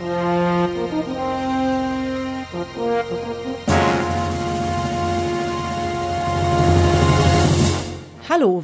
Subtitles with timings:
[0.00, 0.06] Hallo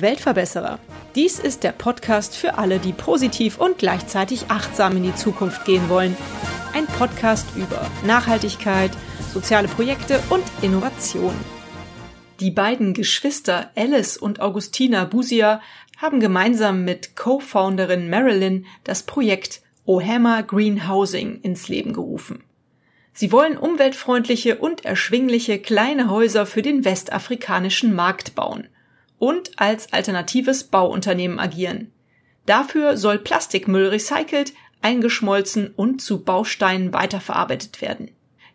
[0.01, 0.79] Weltverbesserer.
[1.17, 5.89] Dies ist der Podcast für alle, die positiv und gleichzeitig achtsam in die Zukunft gehen
[5.89, 6.17] wollen.
[6.73, 8.93] Ein Podcast über Nachhaltigkeit,
[9.33, 11.35] soziale Projekte und Innovation.
[12.39, 15.61] Die beiden Geschwister Alice und Augustina Busia
[15.97, 22.45] haben gemeinsam mit Co-Founderin Marilyn das Projekt Ohama Green Housing ins Leben gerufen.
[23.13, 28.69] Sie wollen umweltfreundliche und erschwingliche kleine Häuser für den westafrikanischen Markt bauen
[29.19, 31.93] und als alternatives Bauunternehmen agieren.
[32.47, 38.11] Dafür soll Plastikmüll recycelt, eingeschmolzen und zu Bausteinen weiterverarbeitet werden.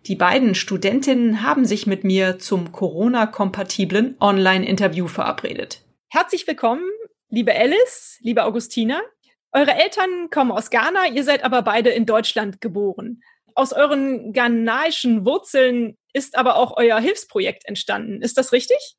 [0.05, 5.84] Die beiden Studentinnen haben sich mit mir zum Corona-kompatiblen Online-Interview verabredet.
[6.08, 6.86] Herzlich willkommen,
[7.30, 9.02] liebe Alice, liebe Augustina.
[9.52, 13.23] Eure Eltern kommen aus Ghana, ihr seid aber beide in Deutschland geboren.
[13.55, 18.22] Aus euren ghanaischen Wurzeln ist aber auch euer Hilfsprojekt entstanden.
[18.22, 18.95] Ist das richtig?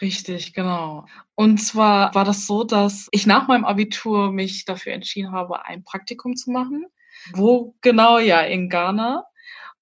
[0.00, 1.06] Richtig, genau.
[1.34, 5.84] Und zwar war das so, dass ich nach meinem Abitur mich dafür entschieden habe, ein
[5.84, 6.86] Praktikum zu machen.
[7.32, 8.18] Wo genau?
[8.18, 9.24] Ja, in Ghana.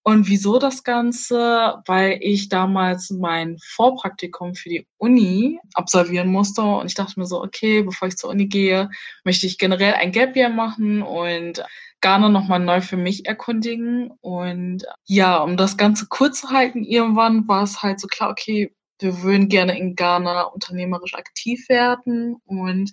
[0.07, 1.83] Und wieso das Ganze?
[1.87, 7.43] Weil ich damals mein Vorpraktikum für die Uni absolvieren musste und ich dachte mir so,
[7.43, 8.91] okay, bevor ich zur Uni gehe,
[9.25, 11.65] möchte ich generell ein Gap Year machen und
[12.03, 14.11] Ghana nochmal neu für mich erkundigen.
[14.21, 18.75] Und ja, um das Ganze kurz zu halten, irgendwann war es halt so klar, okay,
[19.01, 22.93] wir würden gerne in Ghana unternehmerisch aktiv werden und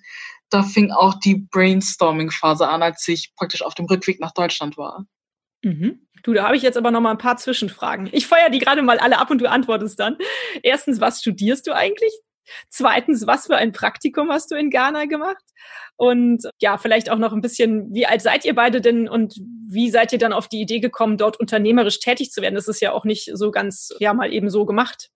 [0.50, 5.06] da fing auch die Brainstorming-Phase an, als ich praktisch auf dem Rückweg nach Deutschland war.
[5.62, 6.08] Mhm.
[6.24, 8.10] Du, da habe ich jetzt aber noch mal ein paar Zwischenfragen.
[8.12, 10.18] Ich feuer die gerade mal alle ab und du antwortest dann.
[10.62, 12.14] Erstens, was studierst du eigentlich?
[12.70, 15.44] Zweitens, was für ein Praktikum hast du in Ghana gemacht?
[15.96, 19.36] Und ja, vielleicht auch noch ein bisschen, wie alt seid ihr beide denn und
[19.68, 22.56] wie seid ihr dann auf die Idee gekommen, dort unternehmerisch tätig zu werden?
[22.56, 25.10] Das ist ja auch nicht so ganz, ja, mal eben so gemacht.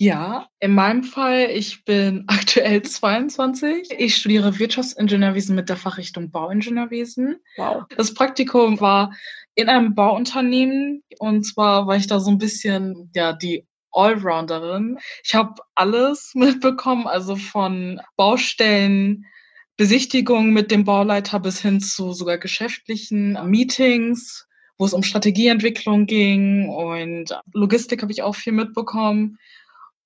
[0.00, 3.90] Ja, in meinem Fall, ich bin aktuell 22.
[3.98, 7.40] Ich studiere Wirtschaftsingenieurwesen mit der Fachrichtung Bauingenieurwesen.
[7.56, 7.82] Wow.
[7.96, 9.12] Das Praktikum war
[9.56, 14.98] in einem Bauunternehmen und zwar war ich da so ein bisschen ja die Allrounderin.
[15.24, 19.26] Ich habe alles mitbekommen, also von Baustellen,
[19.76, 26.68] Besichtigungen mit dem Bauleiter bis hin zu sogar geschäftlichen Meetings, wo es um Strategieentwicklung ging
[26.68, 29.38] und Logistik habe ich auch viel mitbekommen.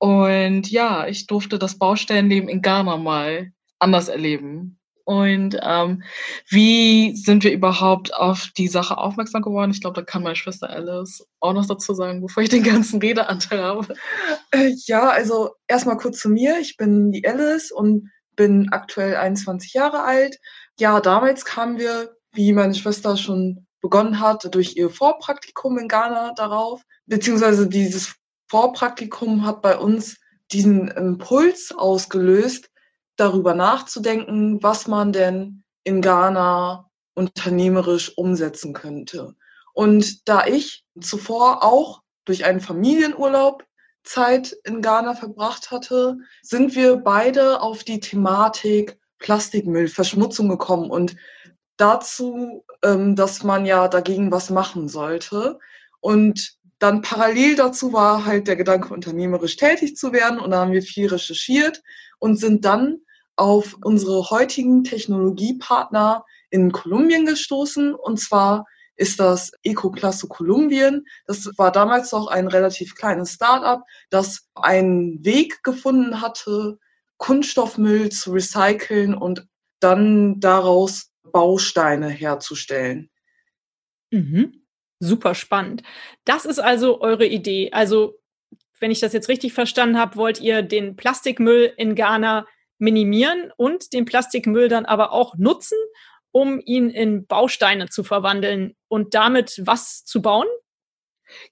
[0.02, 4.80] Und ja, ich durfte das Baustellenleben in Ghana mal anders erleben.
[5.04, 6.02] Und ähm,
[6.48, 9.70] wie sind wir überhaupt auf die Sache aufmerksam geworden?
[9.70, 12.98] Ich glaube, da kann meine Schwester Alice auch noch dazu sagen, bevor ich den ganzen
[12.98, 13.94] Redeanteil habe.
[14.50, 16.58] Äh, ja, also erstmal kurz zu mir.
[16.58, 20.36] Ich bin die Alice und bin aktuell 21 Jahre alt.
[20.80, 26.32] Ja, damals kamen wir, wie meine Schwester schon begonnen hat, durch ihr Vorpraktikum in Ghana
[26.34, 28.16] darauf, beziehungsweise dieses
[28.52, 30.20] Vorpraktikum hat bei uns
[30.50, 32.68] diesen Impuls ausgelöst,
[33.16, 39.34] darüber nachzudenken, was man denn in Ghana unternehmerisch umsetzen könnte.
[39.72, 43.64] Und da ich zuvor auch durch einen Familienurlaub
[44.04, 51.16] Zeit in Ghana verbracht hatte, sind wir beide auf die Thematik Plastikmüll, Verschmutzung gekommen und
[51.78, 55.58] dazu, ähm, dass man ja dagegen was machen sollte.
[56.00, 60.40] Und dann parallel dazu war halt der Gedanke, unternehmerisch tätig zu werden.
[60.40, 61.80] Und da haben wir viel recherchiert
[62.18, 62.98] und sind dann
[63.36, 67.94] auf unsere heutigen Technologiepartner in Kolumbien gestoßen.
[67.94, 68.66] Und zwar
[68.96, 71.06] ist das Ecoplasto Kolumbien.
[71.26, 76.78] Das war damals noch ein relativ kleines Startup, das einen Weg gefunden hatte,
[77.18, 79.46] Kunststoffmüll zu recyceln und
[79.78, 83.08] dann daraus Bausteine herzustellen.
[84.10, 84.61] Mhm.
[85.04, 85.82] Super spannend.
[86.24, 87.72] Das ist also eure Idee.
[87.72, 88.20] Also,
[88.78, 92.46] wenn ich das jetzt richtig verstanden habe, wollt ihr den Plastikmüll in Ghana
[92.78, 95.76] minimieren und den Plastikmüll dann aber auch nutzen,
[96.30, 100.46] um ihn in Bausteine zu verwandeln und damit was zu bauen?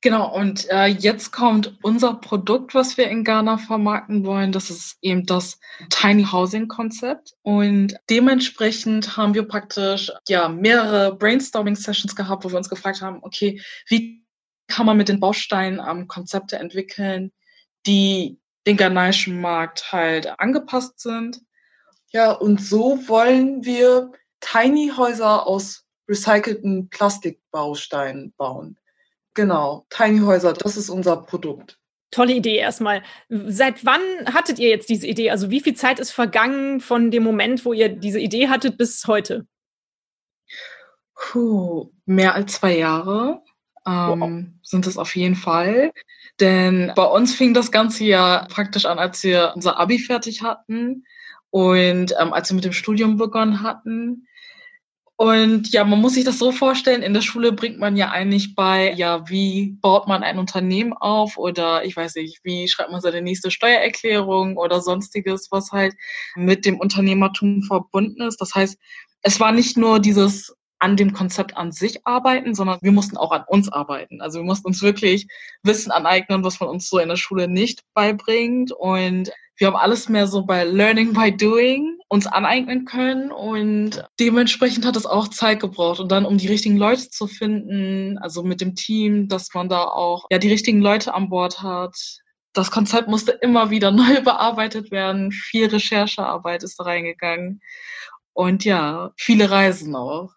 [0.01, 4.53] Genau, und äh, jetzt kommt unser Produkt, was wir in Ghana vermarkten wollen.
[4.53, 5.59] Das ist eben das
[5.91, 7.35] Tiny Housing Konzept.
[7.43, 13.19] Und dementsprechend haben wir praktisch ja mehrere Brainstorming Sessions gehabt, wo wir uns gefragt haben,
[13.23, 14.25] okay, wie
[14.69, 17.33] kann man mit den Bausteinen ähm, Konzepte entwickeln,
[17.87, 21.41] die den ghanaischen Markt halt angepasst sind.
[22.13, 28.77] Ja, und so wollen wir Tiny Häuser aus recycelten Plastikbausteinen bauen.
[29.35, 31.79] Genau, Tiny Häuser, das ist unser Produkt.
[32.11, 33.03] Tolle Idee erstmal.
[33.29, 34.01] Seit wann
[34.35, 35.31] hattet ihr jetzt diese Idee?
[35.31, 39.07] Also wie viel Zeit ist vergangen von dem Moment, wo ihr diese Idee hattet, bis
[39.07, 39.47] heute?
[41.15, 43.43] Puh, mehr als zwei Jahre
[43.87, 44.31] ähm, wow.
[44.63, 45.93] sind es auf jeden Fall.
[46.41, 51.05] Denn bei uns fing das Ganze ja praktisch an, als wir unser Abi fertig hatten
[51.51, 54.27] und ähm, als wir mit dem Studium begonnen hatten.
[55.21, 58.55] Und ja, man muss sich das so vorstellen, in der Schule bringt man ja eigentlich
[58.55, 63.03] bei, ja, wie baut man ein Unternehmen auf oder ich weiß nicht, wie schreibt man
[63.03, 65.95] seine nächste Steuererklärung oder sonstiges, was halt
[66.37, 68.41] mit dem Unternehmertum verbunden ist.
[68.41, 68.79] Das heißt,
[69.21, 73.33] es war nicht nur dieses an dem Konzept an sich arbeiten, sondern wir mussten auch
[73.33, 74.23] an uns arbeiten.
[74.23, 75.27] Also wir mussten uns wirklich
[75.63, 78.73] Wissen aneignen, was man uns so in der Schule nicht beibringt.
[78.73, 79.31] Und
[79.61, 83.31] wir haben alles mehr so bei Learning by Doing uns aneignen können.
[83.31, 86.01] Und dementsprechend hat es auch Zeit gebraucht.
[86.01, 89.85] Und dann, um die richtigen Leute zu finden, also mit dem Team, dass man da
[89.85, 91.95] auch ja die richtigen Leute an Bord hat.
[92.55, 95.31] Das Konzept musste immer wieder neu bearbeitet werden.
[95.31, 97.61] Viel Recherchearbeit ist da reingegangen.
[98.33, 100.33] Und ja, viele Reisen auch.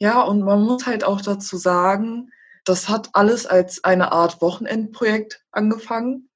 [0.00, 2.30] Ja, und man muss halt auch dazu sagen,
[2.64, 6.30] das hat alles als eine Art Wochenendprojekt angefangen.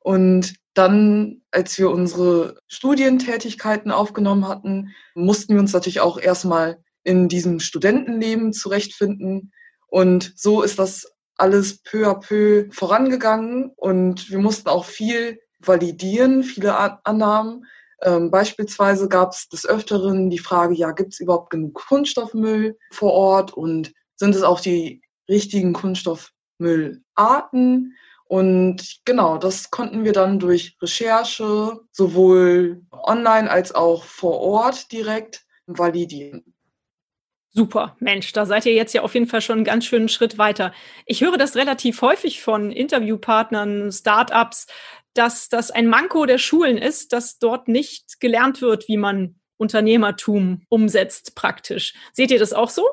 [0.00, 7.28] Und dann, als wir unsere Studientätigkeiten aufgenommen hatten, mussten wir uns natürlich auch erstmal in
[7.28, 9.52] diesem Studentenleben zurechtfinden.
[9.88, 16.42] Und so ist das alles peu à peu vorangegangen und wir mussten auch viel validieren,
[16.42, 17.66] viele Annahmen.
[18.02, 23.12] Ähm, beispielsweise gab es des Öfteren die Frage, ja, gibt es überhaupt genug Kunststoffmüll vor
[23.12, 27.96] Ort und sind es auch die richtigen Kunststoffmüllarten?
[28.32, 35.44] Und genau, das konnten wir dann durch Recherche sowohl online als auch vor Ort direkt
[35.66, 36.54] validieren.
[37.50, 40.38] Super, Mensch, da seid ihr jetzt ja auf jeden Fall schon einen ganz schönen Schritt
[40.38, 40.72] weiter.
[41.04, 44.66] Ich höre das relativ häufig von Interviewpartnern, Startups,
[45.12, 50.62] dass das ein Manko der Schulen ist, dass dort nicht gelernt wird, wie man Unternehmertum
[50.70, 51.92] umsetzt praktisch.
[52.14, 52.88] Seht ihr das auch so?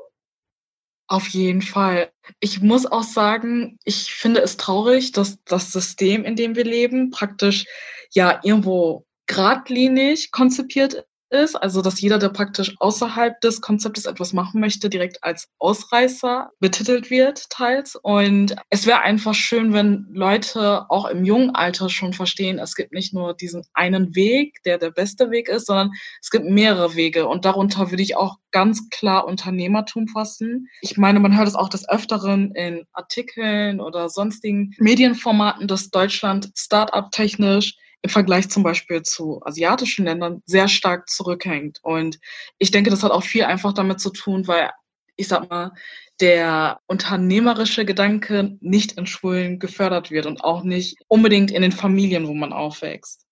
[1.10, 2.12] Auf jeden Fall.
[2.40, 7.10] Ich muss auch sagen, ich finde es traurig, dass das System, in dem wir leben,
[7.10, 7.66] praktisch
[8.12, 14.60] ja irgendwo geradlinig konzipiert ist, also dass jeder, der praktisch außerhalb des Konzeptes etwas machen
[14.60, 17.96] möchte, direkt als Ausreißer betitelt wird, teils.
[17.96, 22.94] Und es wäre einfach schön, wenn Leute auch im jungen Alter schon verstehen, es gibt
[22.94, 25.92] nicht nur diesen einen Weg, der der beste Weg ist, sondern
[26.22, 27.28] es gibt mehrere Wege.
[27.28, 30.68] Und darunter würde ich auch ganz klar Unternehmertum fassen.
[30.81, 36.50] Ich meine, man hört es auch des Öfteren in Artikeln oder sonstigen Medienformaten, dass Deutschland
[36.56, 41.80] Startup-technisch im Vergleich zum Beispiel zu asiatischen Ländern sehr stark zurückhängt.
[41.84, 42.19] Und
[42.57, 44.72] ich denke, das hat auch viel einfach damit zu tun, weil
[45.16, 45.74] ich sag mal,
[46.22, 52.28] der unternehmerische Gedanke nicht in Schulen gefördert wird und auch nicht unbedingt in den Familien,
[52.28, 53.25] wo man aufwächst.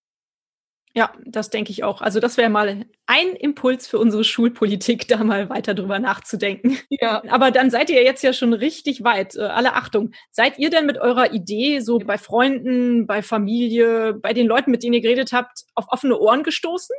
[0.97, 2.01] Ja, das denke ich auch.
[2.01, 6.79] Also das wäre mal ein Impuls für unsere Schulpolitik, da mal weiter drüber nachzudenken.
[6.89, 7.21] Ja.
[7.29, 9.35] Aber dann seid ihr jetzt ja schon richtig weit.
[9.35, 10.13] Äh, alle Achtung.
[10.31, 14.81] Seid ihr denn mit eurer Idee so bei Freunden, bei Familie, bei den Leuten, mit
[14.81, 16.95] denen ihr geredet habt, auf offene Ohren gestoßen?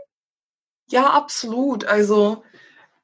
[0.91, 1.85] Ja, absolut.
[1.85, 2.45] Also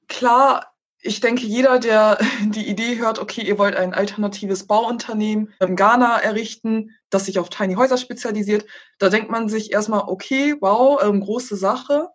[0.06, 0.75] klar
[1.05, 6.19] ich denke, jeder, der die Idee hört, okay, ihr wollt ein alternatives Bauunternehmen in Ghana
[6.19, 8.66] errichten, das sich auf Tiny Häuser spezialisiert,
[8.99, 12.08] da denkt man sich erstmal, okay, wow, ähm, große Sache.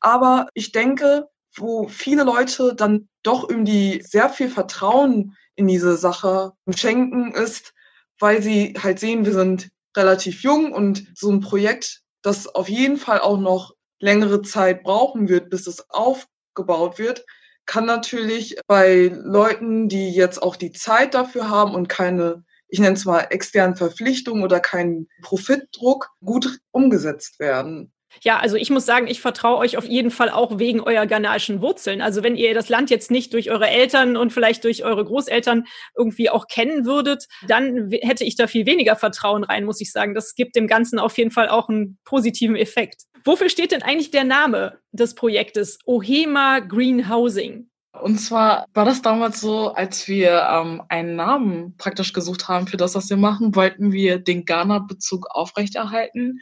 [0.00, 6.52] Aber ich denke, wo viele Leute dann doch irgendwie sehr viel Vertrauen in diese Sache
[6.74, 7.72] schenken, ist,
[8.18, 12.98] weil sie halt sehen, wir sind relativ jung und so ein Projekt, das auf jeden
[12.98, 17.24] Fall auch noch längere Zeit brauchen wird, bis es aufgebaut wird,
[17.66, 22.96] kann natürlich bei Leuten, die jetzt auch die Zeit dafür haben und keine, ich nenne
[22.96, 27.92] es mal, externen Verpflichtungen oder keinen Profitdruck gut umgesetzt werden.
[28.22, 31.60] Ja, also ich muss sagen, ich vertraue euch auf jeden Fall auch wegen eurer ghanaischen
[31.60, 32.00] Wurzeln.
[32.00, 35.64] Also wenn ihr das Land jetzt nicht durch eure Eltern und vielleicht durch eure Großeltern
[35.96, 40.14] irgendwie auch kennen würdet, dann hätte ich da viel weniger Vertrauen rein, muss ich sagen.
[40.14, 43.02] Das gibt dem Ganzen auf jeden Fall auch einen positiven Effekt.
[43.24, 47.68] Wofür steht denn eigentlich der Name des Projektes Ohema Green Housing?
[48.02, 52.76] Und zwar war das damals so, als wir ähm, einen Namen praktisch gesucht haben für
[52.76, 56.40] das, was wir machen, wollten wir den Ghana-Bezug aufrechterhalten.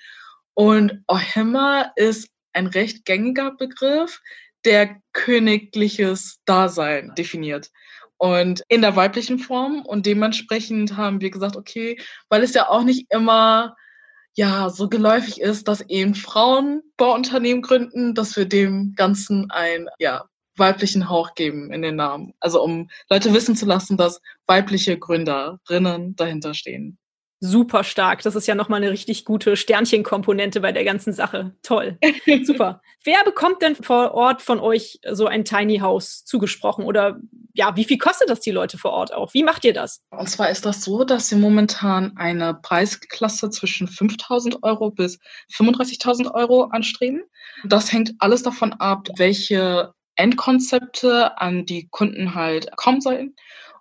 [0.54, 4.20] Und Ohema ist ein recht gängiger Begriff,
[4.64, 7.70] der königliches Dasein definiert.
[8.16, 9.82] Und in der weiblichen Form.
[9.82, 13.76] Und dementsprechend haben wir gesagt, okay, weil es ja auch nicht immer
[14.36, 20.24] ja so geläufig ist, dass eben Frauen Bauunternehmen gründen, dass wir dem Ganzen ein ja
[20.56, 22.34] weiblichen Hauch geben in den Namen.
[22.40, 26.98] Also um Leute wissen zu lassen, dass weibliche Gründerinnen dahinter stehen.
[27.40, 28.22] super stark.
[28.22, 31.54] Das ist ja nochmal eine richtig gute Sternchenkomponente bei der ganzen Sache.
[31.62, 31.98] Toll.
[32.44, 32.80] Super.
[33.04, 36.86] Wer bekommt denn vor Ort von euch so ein Tiny House zugesprochen?
[36.86, 37.20] Oder
[37.52, 39.34] ja, wie viel kostet das die Leute vor Ort auch?
[39.34, 40.00] Wie macht ihr das?
[40.10, 45.18] Und zwar ist das so, dass wir momentan eine Preisklasse zwischen 5.000 Euro bis
[45.54, 47.24] 35.000 Euro anstreben.
[47.64, 53.34] Das hängt alles davon ab, welche Endkonzepte an die Kunden halt kommen sollen.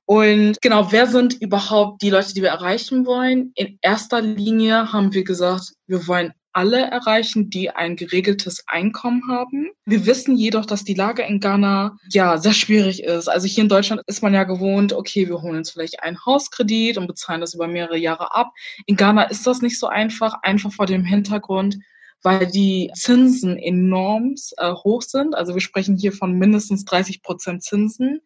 [0.05, 3.51] Und genau, wer sind überhaupt die Leute, die wir erreichen wollen?
[3.55, 9.71] In erster Linie haben wir gesagt, wir wollen alle erreichen, die ein geregeltes Einkommen haben.
[9.85, 13.27] Wir wissen jedoch, dass die Lage in Ghana ja sehr schwierig ist.
[13.27, 16.97] Also hier in Deutschland ist man ja gewohnt, okay, wir holen uns vielleicht einen Hauskredit
[16.97, 18.51] und bezahlen das über mehrere Jahre ab.
[18.85, 21.79] In Ghana ist das nicht so einfach, einfach vor dem Hintergrund,
[22.23, 25.35] weil die Zinsen enorm äh, hoch sind.
[25.35, 28.21] Also wir sprechen hier von mindestens 30 Prozent Zinsen.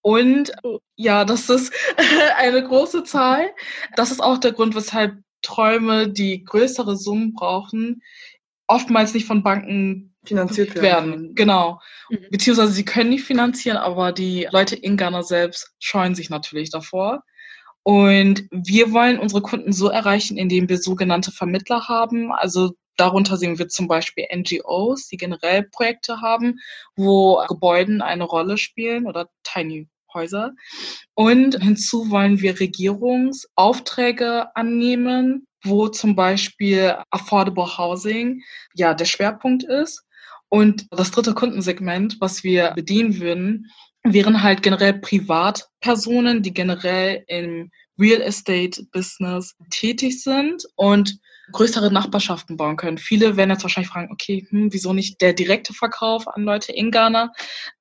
[0.00, 0.52] Und
[0.96, 1.72] ja, das ist
[2.38, 3.46] eine große Zahl.
[3.94, 8.02] Das ist auch der Grund, weshalb Träume, die größere Summen brauchen,
[8.66, 11.10] oftmals nicht von Banken finanziert werden.
[11.10, 11.34] werden.
[11.34, 11.80] Genau.
[12.10, 12.26] Mhm.
[12.30, 17.22] Beziehungsweise sie können nicht finanzieren, aber die Leute in Ghana selbst scheuen sich natürlich davor.
[17.82, 22.32] Und wir wollen unsere Kunden so erreichen, indem wir sogenannte Vermittler haben.
[22.32, 26.60] Also darunter sehen wir zum Beispiel NGOs, die generell Projekte haben,
[26.94, 30.52] wo Gebäuden eine Rolle spielen oder Tiny Häuser.
[31.14, 38.42] Und hinzu wollen wir Regierungsaufträge annehmen, wo zum Beispiel Affordable Housing
[38.74, 40.02] ja der Schwerpunkt ist.
[40.48, 43.66] Und das dritte Kundensegment, was wir bedienen würden,
[44.04, 51.18] wären halt generell Privatpersonen, die generell im Real Estate Business tätig sind und
[51.52, 52.98] größere Nachbarschaften bauen können.
[52.98, 56.90] Viele werden jetzt wahrscheinlich fragen, okay, hm, wieso nicht der direkte Verkauf an Leute in
[56.90, 57.32] Ghana?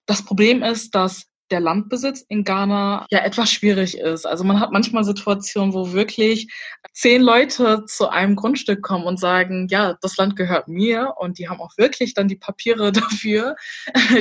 [0.06, 4.26] Das Problem ist, dass der Landbesitz in Ghana ja etwas schwierig ist.
[4.26, 6.52] Also man hat manchmal Situationen, wo wirklich
[6.94, 11.48] zehn Leute zu einem Grundstück kommen und sagen, ja, das Land gehört mir und die
[11.48, 13.56] haben auch wirklich dann die Papiere dafür,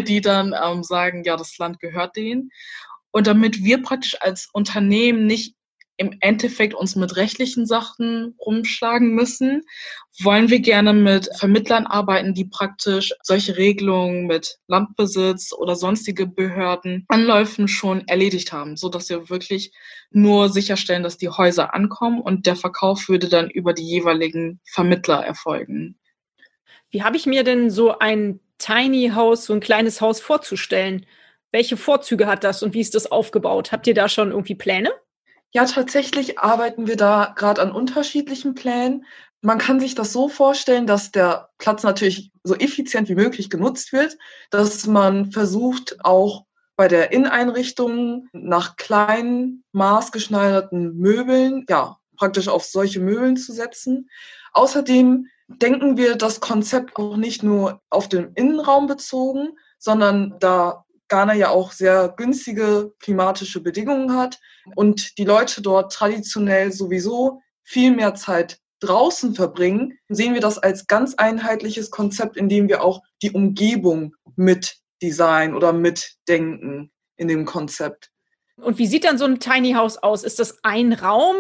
[0.06, 2.50] die dann ähm, sagen, ja, das Land gehört denen.
[3.10, 5.54] Und damit wir praktisch als Unternehmen nicht
[5.96, 9.62] im Endeffekt uns mit rechtlichen Sachen rumschlagen müssen,
[10.20, 17.04] wollen wir gerne mit Vermittlern arbeiten, die praktisch solche Regelungen mit Landbesitz oder sonstige Behörden
[17.08, 19.72] Anläufen schon erledigt haben, so dass wir wirklich
[20.10, 25.24] nur sicherstellen, dass die Häuser ankommen und der Verkauf würde dann über die jeweiligen Vermittler
[25.24, 25.96] erfolgen.
[26.90, 31.06] Wie habe ich mir denn so ein Tiny House, so ein kleines Haus vorzustellen?
[31.50, 33.72] Welche Vorzüge hat das und wie ist das aufgebaut?
[33.72, 34.90] Habt ihr da schon irgendwie Pläne?
[35.54, 39.04] Ja, tatsächlich arbeiten wir da gerade an unterschiedlichen Plänen.
[39.40, 43.92] Man kann sich das so vorstellen, dass der Platz natürlich so effizient wie möglich genutzt
[43.92, 44.18] wird,
[44.50, 46.44] dass man versucht, auch
[46.76, 54.10] bei der Inneneinrichtung nach kleinen, maßgeschneiderten Möbeln, ja, praktisch auf solche Möbeln zu setzen.
[54.54, 61.34] Außerdem denken wir das Konzept auch nicht nur auf den Innenraum bezogen, sondern da Ghana
[61.34, 64.38] ja auch sehr günstige klimatische Bedingungen hat
[64.74, 70.86] und die Leute dort traditionell sowieso viel mehr Zeit draußen verbringen, sehen wir das als
[70.86, 77.44] ganz einheitliches Konzept, in dem wir auch die Umgebung mit design oder mitdenken in dem
[77.44, 78.10] Konzept.
[78.56, 80.22] Und wie sieht dann so ein Tiny House aus?
[80.22, 81.36] Ist das ein Raum?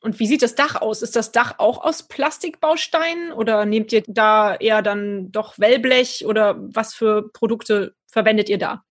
[0.00, 1.02] Und wie sieht das Dach aus?
[1.02, 6.56] Ist das Dach auch aus Plastikbausteinen oder nehmt ihr da eher dann doch Wellblech oder
[6.58, 8.84] was für Produkte verwendet ihr da?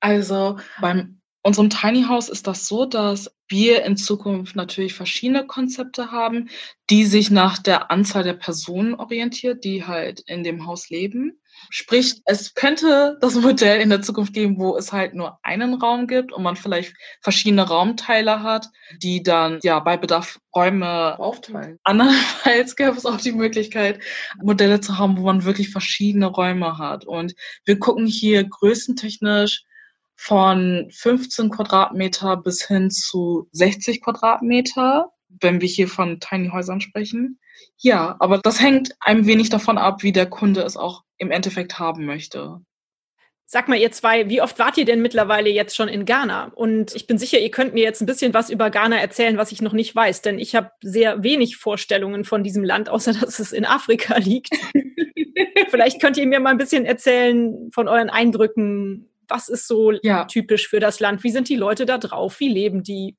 [0.00, 6.10] Also beim unserem Tiny House ist das so, dass wir in Zukunft natürlich verschiedene Konzepte
[6.10, 6.50] haben,
[6.90, 11.40] die sich nach der Anzahl der Personen orientiert, die halt in dem Haus leben.
[11.70, 16.06] Sprich, es könnte das Modell in der Zukunft geben, wo es halt nur einen Raum
[16.06, 18.68] gibt und man vielleicht verschiedene Raumteile hat,
[19.02, 21.78] die dann ja bei Bedarf Räume aufteilen.
[21.84, 24.00] Andernfalls gäbe es auch die Möglichkeit,
[24.42, 27.06] Modelle zu haben, wo man wirklich verschiedene Räume hat.
[27.06, 29.64] Und wir gucken hier größentechnisch
[30.22, 35.10] von 15 Quadratmeter bis hin zu 60 Quadratmeter,
[35.40, 37.40] wenn wir hier von Tiny Häusern sprechen.
[37.78, 41.78] Ja, aber das hängt ein wenig davon ab, wie der Kunde es auch im Endeffekt
[41.78, 42.60] haben möchte.
[43.46, 46.52] Sag mal, ihr zwei, wie oft wart ihr denn mittlerweile jetzt schon in Ghana?
[46.54, 49.52] Und ich bin sicher, ihr könnt mir jetzt ein bisschen was über Ghana erzählen, was
[49.52, 53.38] ich noch nicht weiß, denn ich habe sehr wenig Vorstellungen von diesem Land, außer dass
[53.38, 54.50] es in Afrika liegt.
[55.70, 60.24] Vielleicht könnt ihr mir mal ein bisschen erzählen von euren Eindrücken, was ist so ja.
[60.24, 61.24] typisch für das Land?
[61.24, 62.40] Wie sind die Leute da drauf?
[62.40, 63.16] Wie leben die?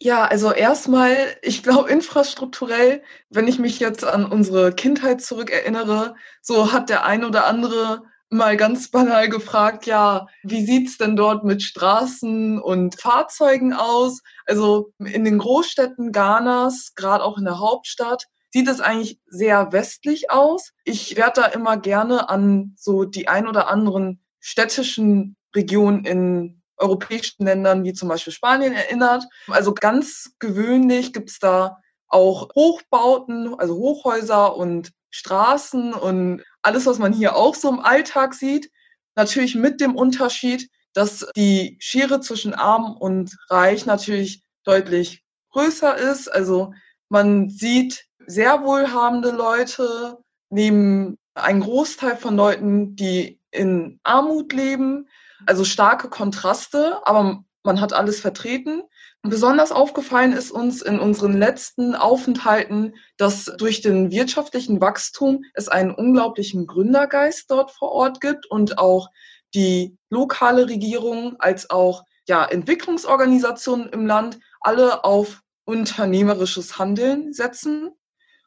[0.00, 6.72] Ja, also erstmal, ich glaube, infrastrukturell, wenn ich mich jetzt an unsere Kindheit zurückerinnere, so
[6.72, 11.62] hat der ein oder andere mal ganz banal gefragt, ja, wie sieht's denn dort mit
[11.62, 14.20] Straßen und Fahrzeugen aus?
[14.46, 20.30] Also in den Großstädten Ghanas, gerade auch in der Hauptstadt, sieht es eigentlich sehr westlich
[20.30, 20.72] aus.
[20.84, 27.46] Ich werde da immer gerne an so die ein oder anderen städtischen Regionen in europäischen
[27.46, 29.24] Ländern wie zum Beispiel Spanien erinnert.
[29.48, 37.12] Also ganz gewöhnlich gibt's da auch Hochbauten, also Hochhäuser und Straßen und alles, was man
[37.12, 38.70] hier auch so im Alltag sieht.
[39.16, 45.22] Natürlich mit dem Unterschied, dass die Schere zwischen arm und reich natürlich deutlich
[45.52, 46.28] größer ist.
[46.28, 46.74] Also
[47.08, 50.18] man sieht sehr wohlhabende Leute
[50.50, 55.08] neben einen Großteil von Leuten, die in Armut leben.
[55.46, 58.82] Also starke Kontraste, aber man hat alles vertreten.
[59.22, 65.90] Besonders aufgefallen ist uns in unseren letzten Aufenthalten, dass durch den wirtschaftlichen Wachstum es einen
[65.92, 69.08] unglaublichen Gründergeist dort vor Ort gibt und auch
[69.54, 77.90] die lokale Regierung als auch ja, Entwicklungsorganisationen im Land alle auf unternehmerisches Handeln setzen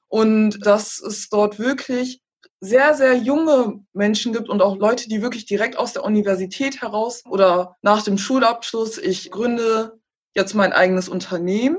[0.08, 2.22] und dass es dort wirklich
[2.60, 7.24] sehr, sehr junge Menschen gibt und auch Leute, die wirklich direkt aus der Universität heraus
[7.26, 10.00] oder nach dem Schulabschluss, ich gründe
[10.34, 11.78] jetzt mein eigenes Unternehmen.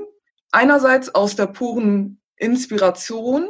[0.51, 3.49] Einerseits aus der puren Inspiration,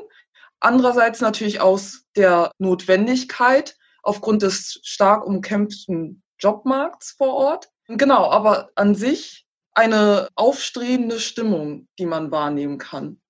[0.60, 7.70] andererseits natürlich aus der Notwendigkeit aufgrund des stark umkämpften Jobmarkts vor Ort.
[7.88, 13.22] Genau, aber an sich eine aufstrebende Stimmung, die man wahrnehmen kann.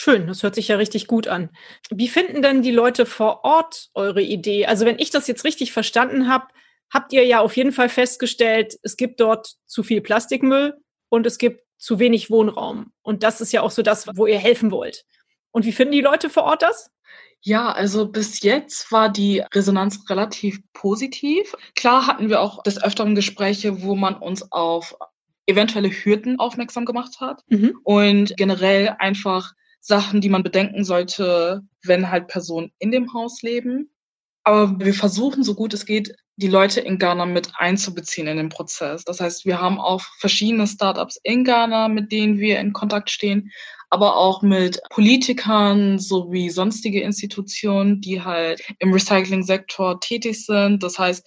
[0.00, 1.50] Schön, das hört sich ja richtig gut an.
[1.90, 4.64] Wie finden denn die Leute vor Ort eure Idee?
[4.64, 6.46] Also wenn ich das jetzt richtig verstanden habe,
[6.88, 10.74] habt ihr ja auf jeden Fall festgestellt, es gibt dort zu viel Plastikmüll
[11.08, 12.92] und es gibt zu wenig Wohnraum.
[13.02, 15.04] Und das ist ja auch so das, wo ihr helfen wollt.
[15.50, 16.92] Und wie finden die Leute vor Ort das?
[17.40, 21.56] Ja, also bis jetzt war die Resonanz relativ positiv.
[21.74, 24.94] Klar hatten wir auch des Öfteren Gespräche, wo man uns auf
[25.46, 27.80] eventuelle Hürden aufmerksam gemacht hat mhm.
[27.82, 29.54] und generell einfach
[29.88, 33.90] Sachen, die man bedenken sollte, wenn halt Personen in dem Haus leben.
[34.44, 38.48] Aber wir versuchen, so gut es geht, die Leute in Ghana mit einzubeziehen in den
[38.50, 39.02] Prozess.
[39.04, 43.50] Das heißt, wir haben auch verschiedene Startups in Ghana, mit denen wir in Kontakt stehen,
[43.90, 50.82] aber auch mit Politikern sowie sonstige Institutionen, die halt im Recycling-Sektor tätig sind.
[50.82, 51.26] Das heißt,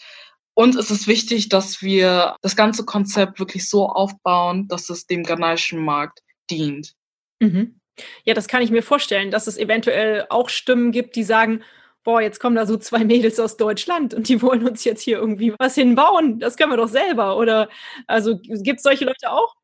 [0.54, 5.24] uns ist es wichtig, dass wir das ganze Konzept wirklich so aufbauen, dass es dem
[5.24, 6.93] ghanaischen Markt dient.
[7.39, 7.81] Mhm.
[8.24, 11.64] Ja, das kann ich mir vorstellen, dass es eventuell auch Stimmen gibt, die sagen,
[12.04, 15.18] boah, jetzt kommen da so zwei Mädels aus Deutschland und die wollen uns jetzt hier
[15.18, 16.40] irgendwie was hinbauen.
[16.40, 17.38] Das können wir doch selber.
[17.38, 17.70] Oder
[18.08, 19.56] also gibt es solche Leute auch?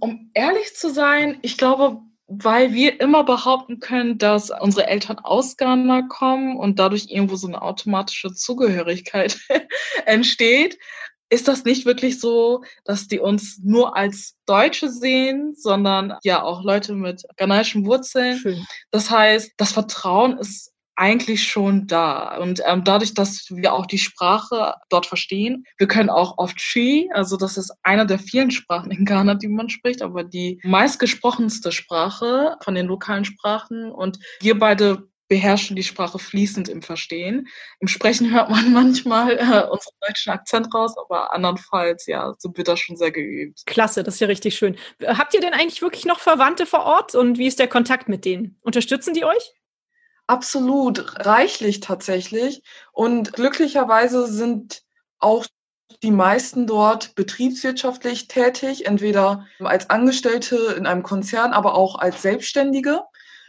[0.00, 5.56] Um ehrlich zu sein, ich glaube, weil wir immer behaupten können, dass unsere Eltern aus
[5.56, 9.38] Ghana kommen und dadurch irgendwo so eine automatische Zugehörigkeit
[10.06, 10.78] entsteht,
[11.34, 16.62] ist das nicht wirklich so, dass die uns nur als Deutsche sehen, sondern ja auch
[16.62, 18.38] Leute mit ghanaischen Wurzeln.
[18.38, 18.66] Schön.
[18.92, 22.36] Das heißt, das Vertrauen ist eigentlich schon da.
[22.36, 27.10] Und ähm, dadurch, dass wir auch die Sprache dort verstehen, wir können auch oft Chi,
[27.12, 31.72] also das ist einer der vielen Sprachen in Ghana, die man spricht, aber die meistgesprochenste
[31.72, 33.90] Sprache von den lokalen Sprachen.
[33.90, 37.48] Und wir beide beherrschen die Sprache fließend im Verstehen.
[37.80, 42.64] Im Sprechen hört man manchmal äh, unseren deutschen Akzent raus, aber andernfalls, ja, sind wir
[42.64, 43.62] da schon sehr geübt.
[43.66, 44.76] Klasse, das ist ja richtig schön.
[45.04, 48.24] Habt ihr denn eigentlich wirklich noch Verwandte vor Ort und wie ist der Kontakt mit
[48.24, 48.58] denen?
[48.62, 49.52] Unterstützen die euch?
[50.26, 52.62] Absolut, reichlich tatsächlich.
[52.92, 54.82] Und glücklicherweise sind
[55.18, 55.46] auch
[56.02, 63.02] die meisten dort betriebswirtschaftlich tätig, entweder als Angestellte in einem Konzern, aber auch als Selbstständige.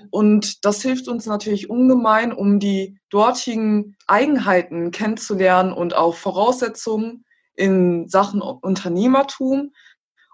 [0.10, 8.08] Und das hilft uns natürlich ungemein, um die dortigen Eigenheiten kennenzulernen und auch Voraussetzungen in
[8.08, 9.72] Sachen Unternehmertum.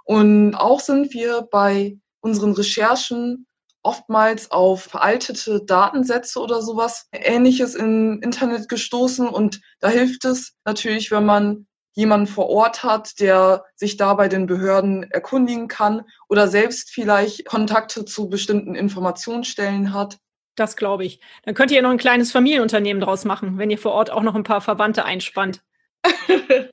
[0.04, 3.48] Und auch sind wir bei unseren Recherchen
[3.84, 9.28] oftmals auf veraltete Datensätze oder sowas ähnliches im Internet gestoßen.
[9.28, 14.28] Und da hilft es natürlich, wenn man jemanden vor Ort hat, der sich da bei
[14.28, 20.18] den Behörden erkundigen kann oder selbst vielleicht Kontakte zu bestimmten Informationsstellen hat.
[20.56, 21.22] Das glaube ich.
[21.44, 24.36] Dann könnt ihr noch ein kleines Familienunternehmen draus machen, wenn ihr vor Ort auch noch
[24.36, 25.62] ein paar Verwandte einspannt.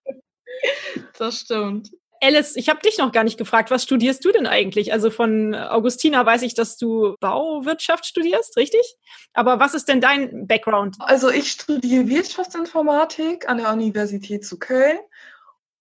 [1.19, 1.91] das stimmt.
[2.21, 4.93] Alice, ich habe dich noch gar nicht gefragt, was studierst du denn eigentlich?
[4.93, 8.97] Also von Augustina weiß ich, dass du Bauwirtschaft studierst, richtig?
[9.33, 10.97] Aber was ist denn dein Background?
[10.99, 14.99] Also ich studiere Wirtschaftsinformatik an der Universität zu Köln.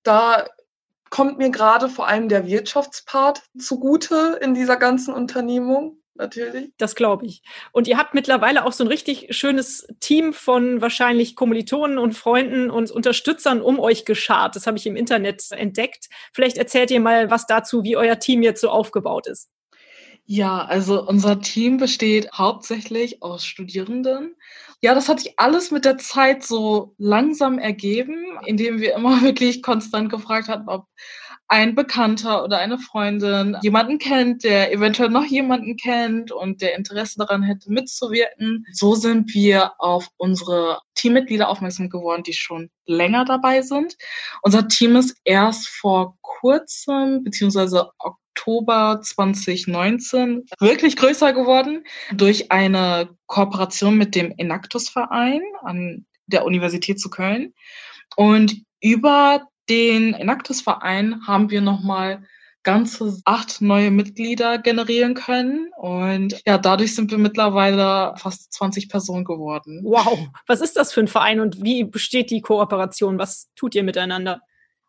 [0.03, 0.47] Da
[1.09, 5.97] kommt mir gerade vor allem der Wirtschaftspart zugute in dieser ganzen Unternehmung.
[6.17, 6.71] Natürlich.
[6.77, 7.41] Das glaube ich.
[7.71, 12.69] Und ihr habt mittlerweile auch so ein richtig schönes Team von wahrscheinlich Kommilitonen und Freunden
[12.69, 14.55] und Unterstützern um euch geschart.
[14.55, 16.09] Das habe ich im Internet entdeckt.
[16.33, 19.49] Vielleicht erzählt ihr mal was dazu, wie euer Team jetzt so aufgebaut ist.
[20.29, 24.35] Ja, also unser Team besteht hauptsächlich aus Studierenden.
[24.81, 29.63] Ja, das hat sich alles mit der Zeit so langsam ergeben, indem wir immer wirklich
[29.63, 30.85] konstant gefragt hatten, ob
[31.49, 37.19] ein Bekannter oder eine Freundin jemanden kennt, der eventuell noch jemanden kennt und der Interesse
[37.19, 38.65] daran hätte, mitzuwirken.
[38.73, 43.95] So sind wir auf unsere Teammitglieder aufmerksam geworden, die schon länger dabei sind.
[44.41, 51.83] Unser Team ist erst vor kurzem, beziehungsweise Oktober 2019 wirklich größer geworden
[52.13, 57.53] durch eine Kooperation mit dem Enactus-Verein an der Universität zu Köln.
[58.15, 62.23] Und über den Enactus-Verein haben wir nochmal
[62.63, 65.69] ganze acht neue Mitglieder generieren können.
[65.77, 69.79] Und ja, dadurch sind wir mittlerweile fast 20 Personen geworden.
[69.85, 73.19] Wow, was ist das für ein Verein und wie besteht die Kooperation?
[73.19, 74.41] Was tut ihr miteinander?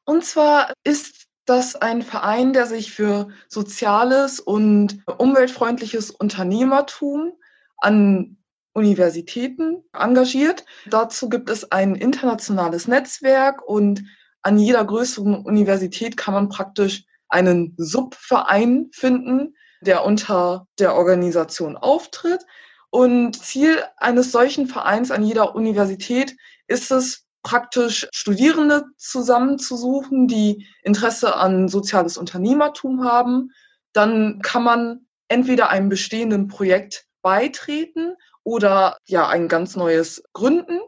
[0.04, 7.32] Und zwar ist das ein Verein, der sich für soziales und umweltfreundliches Unternehmertum
[7.76, 8.38] an
[8.74, 10.64] Universitäten engagiert.
[10.86, 14.02] Dazu gibt es ein internationales Netzwerk und
[14.42, 22.44] an jeder größeren Universität kann man praktisch einen Subverein finden, der unter der Organisation auftritt.
[22.90, 31.36] Und Ziel eines solchen Vereins an jeder Universität ist es, praktisch Studierende zusammenzusuchen, die Interesse
[31.36, 33.52] an soziales Unternehmertum haben.
[33.92, 40.80] Dann kann man entweder einem bestehenden Projekt beitreten oder ja ein ganz neues gründen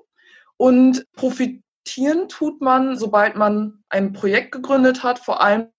[0.56, 5.70] und profitieren Investieren tut man, sobald man ein Projekt gegründet hat, vor allem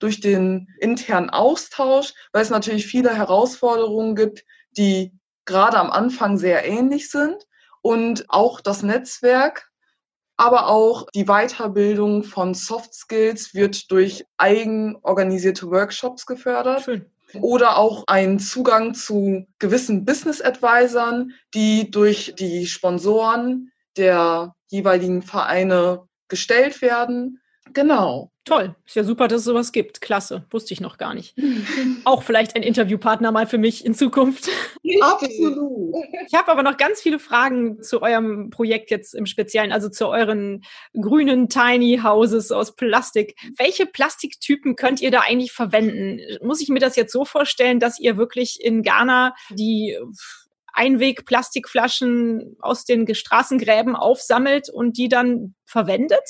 [0.00, 4.44] durch den internen Austausch, weil es natürlich viele Herausforderungen gibt,
[4.76, 5.12] die
[5.44, 7.46] gerade am Anfang sehr ähnlich sind.
[7.82, 9.70] Und auch das Netzwerk,
[10.36, 16.82] aber auch die Weiterbildung von Soft Skills wird durch eigen organisierte Workshops gefördert.
[16.82, 17.06] Schön
[17.40, 26.06] oder auch ein Zugang zu gewissen Business Advisern, die durch die Sponsoren der jeweiligen Vereine
[26.28, 27.40] gestellt werden.
[27.72, 28.30] Genau.
[28.44, 28.74] Toll.
[28.86, 30.00] Ist ja super, dass es sowas gibt.
[30.00, 30.44] Klasse.
[30.50, 31.36] Wusste ich noch gar nicht.
[32.04, 34.48] Auch vielleicht ein Interviewpartner mal für mich in Zukunft.
[35.00, 35.94] Absolut.
[36.26, 40.08] Ich habe aber noch ganz viele Fragen zu eurem Projekt jetzt im Speziellen, also zu
[40.08, 40.64] euren
[40.98, 43.36] grünen Tiny Houses aus Plastik.
[43.56, 46.20] Welche Plastiktypen könnt ihr da eigentlich verwenden?
[46.42, 49.96] Muss ich mir das jetzt so vorstellen, dass ihr wirklich in Ghana die
[50.72, 56.22] Einweg-Plastikflaschen aus den Straßengräben aufsammelt und die dann verwendet?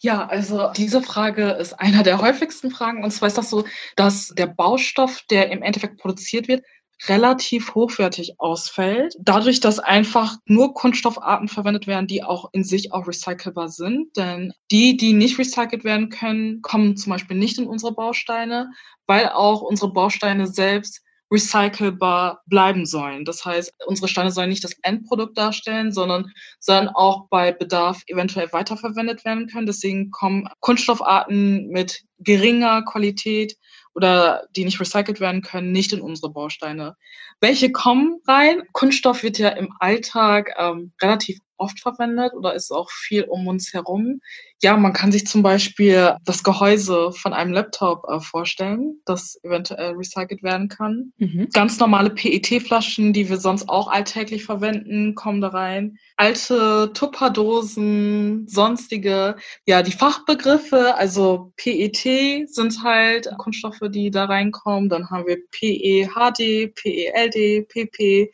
[0.00, 3.02] Ja, also diese Frage ist einer der häufigsten Fragen.
[3.02, 3.64] Und zwar ist das so,
[3.96, 6.62] dass der Baustoff, der im Endeffekt produziert wird,
[7.08, 9.14] relativ hochwertig ausfällt.
[9.20, 14.16] Dadurch, dass einfach nur Kunststoffarten verwendet werden, die auch in sich auch recycelbar sind.
[14.16, 18.70] Denn die, die nicht recycelt werden können, kommen zum Beispiel nicht in unsere Bausteine,
[19.06, 21.02] weil auch unsere Bausteine selbst
[21.34, 23.24] recycelbar bleiben sollen.
[23.24, 28.52] Das heißt, unsere Steine sollen nicht das Endprodukt darstellen, sondern sollen auch bei Bedarf eventuell
[28.52, 29.66] weiterverwendet werden können.
[29.66, 33.56] Deswegen kommen Kunststoffarten mit geringer Qualität
[33.94, 36.96] oder die nicht recycelt werden können, nicht in unsere Bausteine.
[37.40, 38.62] Welche kommen rein?
[38.72, 43.72] Kunststoff wird ja im Alltag ähm, relativ oft verwendet oder ist auch viel um uns
[43.72, 44.20] herum.
[44.62, 49.92] Ja, man kann sich zum Beispiel das Gehäuse von einem Laptop äh, vorstellen, das eventuell
[49.92, 51.12] recycelt werden kann.
[51.18, 51.48] Mhm.
[51.52, 55.98] Ganz normale PET-Flaschen, die wir sonst auch alltäglich verwenden, kommen da rein.
[56.16, 59.36] Alte Tupperdosen, sonstige,
[59.66, 64.88] ja, die Fachbegriffe, also PET sind halt Kunststoffe, die da reinkommen.
[64.88, 68.30] Dann haben wir PEHD, PELD, PP,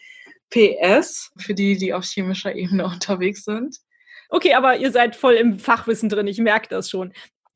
[0.50, 3.78] PS, für die, die auf chemischer Ebene unterwegs sind.
[4.28, 7.12] Okay, aber ihr seid voll im Fachwissen drin, ich merke das schon.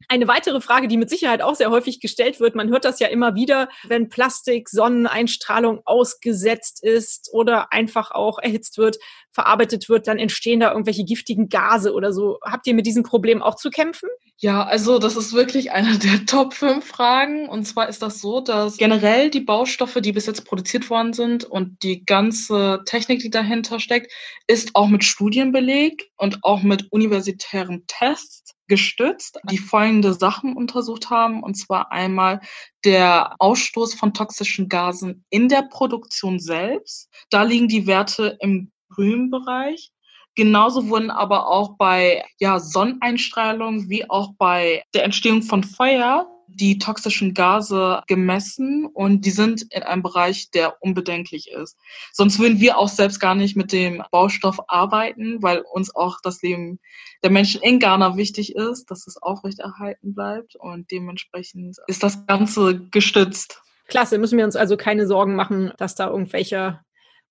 [0.08, 3.06] Eine weitere Frage, die mit Sicherheit auch sehr häufig gestellt wird, man hört das ja
[3.06, 8.98] immer wieder, wenn Plastik Sonneneinstrahlung ausgesetzt ist oder einfach auch erhitzt wird,
[9.34, 12.38] verarbeitet wird, dann entstehen da irgendwelche giftigen Gase oder so.
[12.42, 14.08] Habt ihr mit diesem Problem auch zu kämpfen?
[14.38, 17.48] Ja, also das ist wirklich eine der Top 5 Fragen.
[17.48, 21.44] Und zwar ist das so, dass generell die Baustoffe, die bis jetzt produziert worden sind
[21.44, 24.12] und die ganze Technik, die dahinter steckt,
[24.46, 31.10] ist auch mit Studien belegt und auch mit universitären Tests gestützt, die folgende Sachen untersucht
[31.10, 32.40] haben, und zwar einmal
[32.84, 37.10] der Ausstoß von toxischen Gasen in der Produktion selbst.
[37.30, 39.90] Da liegen die Werte im grünen Bereich.
[40.34, 46.78] Genauso wurden aber auch bei ja, Sonneneinstrahlung wie auch bei der Entstehung von Feuer die
[46.78, 51.76] toxischen Gase gemessen und die sind in einem Bereich, der unbedenklich ist.
[52.12, 56.42] Sonst würden wir auch selbst gar nicht mit dem Baustoff arbeiten, weil uns auch das
[56.42, 56.78] Leben
[57.22, 62.80] der Menschen in Ghana wichtig ist, dass es aufrechterhalten bleibt und dementsprechend ist das Ganze
[62.90, 63.60] gestützt.
[63.86, 66.84] Klasse, müssen wir uns also keine Sorgen machen, dass da irgendwelcher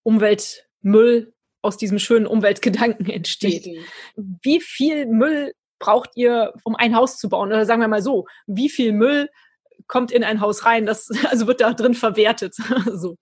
[0.03, 3.65] Umweltmüll aus diesem schönen Umweltgedanken entsteht.
[3.65, 3.81] Richtig.
[4.15, 7.49] Wie viel Müll braucht ihr, um ein Haus zu bauen?
[7.49, 9.29] Oder sagen wir mal so, wie viel Müll
[9.87, 10.85] kommt in ein Haus rein?
[10.85, 12.55] Das also wird da drin verwertet.
[12.93, 13.17] so.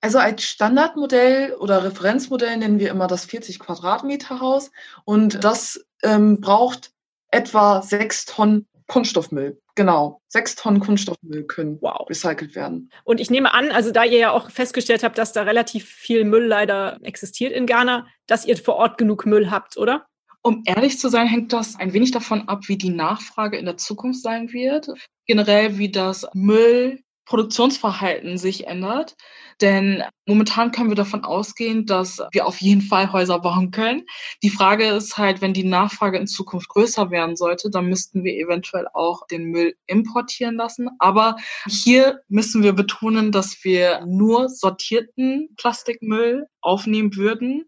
[0.00, 4.70] Also als Standardmodell oder Referenzmodell nennen wir immer das 40 Quadratmeter Haus
[5.04, 6.90] und das ähm, braucht
[7.30, 9.60] etwa sechs Tonnen Kunststoffmüll.
[9.74, 12.08] Genau, sechs Tonnen Kunststoffmüll können wow.
[12.08, 12.90] recycelt werden.
[13.04, 16.24] Und ich nehme an, also da ihr ja auch festgestellt habt, dass da relativ viel
[16.24, 20.06] Müll leider existiert in Ghana, dass ihr vor Ort genug Müll habt, oder?
[20.42, 23.78] Um ehrlich zu sein, hängt das ein wenig davon ab, wie die Nachfrage in der
[23.78, 24.88] Zukunft sein wird.
[25.26, 29.16] Generell, wie das Müllproduktionsverhalten sich ändert.
[29.60, 34.02] Denn momentan können wir davon ausgehen, dass wir auf jeden Fall Häuser bauen können.
[34.42, 38.34] Die Frage ist halt, wenn die Nachfrage in Zukunft größer werden sollte, dann müssten wir
[38.34, 40.88] eventuell auch den Müll importieren lassen.
[40.98, 41.36] Aber
[41.68, 47.64] hier müssen wir betonen, dass wir nur sortierten Plastikmüll aufnehmen würden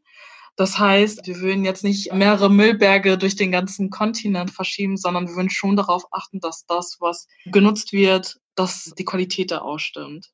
[0.56, 5.36] das heißt, wir würden jetzt nicht mehrere Müllberge durch den ganzen Kontinent verschieben, sondern wir
[5.36, 10.30] würden schon darauf achten, dass das, was genutzt wird, dass die Qualität da ausstimmt.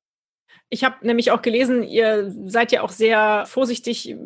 [0.73, 4.17] Ich habe nämlich auch gelesen, ihr seid ja auch sehr vorsichtig,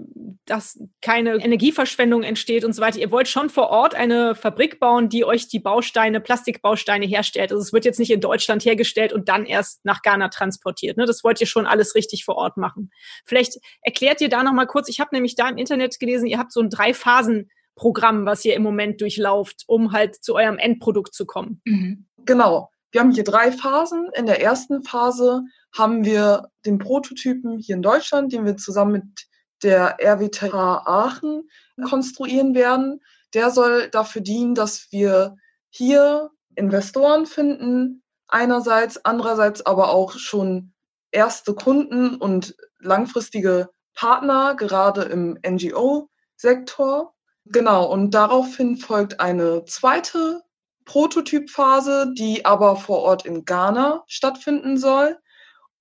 [0.44, 3.00] dass keine Energieverschwendung entsteht und so weiter.
[3.00, 7.50] Ihr wollt schon vor Ort eine Fabrik bauen, die euch die Bausteine, Plastikbausteine herstellt.
[7.50, 10.96] Also es wird jetzt nicht in Deutschland hergestellt und dann erst nach Ghana transportiert.
[10.96, 11.04] Ne?
[11.04, 12.92] Das wollt ihr schon alles richtig vor Ort machen.
[13.24, 14.88] Vielleicht erklärt ihr da noch mal kurz.
[14.88, 18.44] Ich habe nämlich da im Internet gelesen, ihr habt so ein drei Phasen Programm, was
[18.44, 21.60] ihr im Moment durchlauft, um halt zu eurem Endprodukt zu kommen.
[21.64, 22.06] Mhm.
[22.24, 22.70] Genau.
[22.92, 24.08] Wir haben hier drei Phasen.
[24.14, 25.42] In der ersten Phase
[25.76, 29.26] haben wir den Prototypen hier in Deutschland, den wir zusammen mit
[29.62, 31.48] der RWTH Aachen
[31.88, 33.00] konstruieren werden.
[33.34, 35.36] Der soll dafür dienen, dass wir
[35.70, 40.72] hier Investoren finden, einerseits, andererseits aber auch schon
[41.10, 47.14] erste Kunden und langfristige Partner, gerade im NGO-Sektor.
[47.46, 50.42] Genau, und daraufhin folgt eine zweite
[50.84, 55.18] Prototypphase, die aber vor Ort in Ghana stattfinden soll.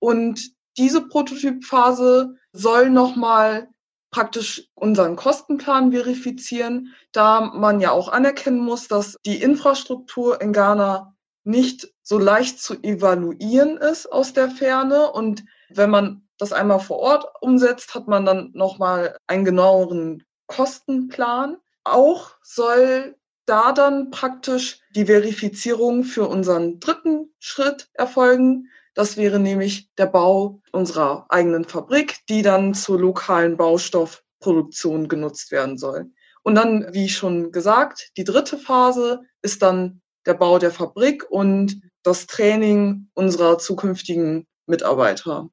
[0.06, 3.66] Und diese Prototypphase soll nochmal
[4.12, 11.16] praktisch unseren Kostenplan verifizieren, da man ja auch anerkennen muss, dass die Infrastruktur in Ghana
[11.42, 15.10] nicht so leicht zu evaluieren ist aus der Ferne.
[15.10, 21.56] Und wenn man das einmal vor Ort umsetzt, hat man dann nochmal einen genaueren Kostenplan.
[21.82, 28.68] Auch soll da dann praktisch die Verifizierung für unseren dritten Schritt erfolgen.
[28.96, 35.76] Das wäre nämlich der Bau unserer eigenen Fabrik, die dann zur lokalen Baustoffproduktion genutzt werden
[35.76, 36.06] soll.
[36.42, 41.78] Und dann, wie schon gesagt, die dritte Phase ist dann der Bau der Fabrik und
[42.02, 45.50] das Training unserer zukünftigen Mitarbeiter.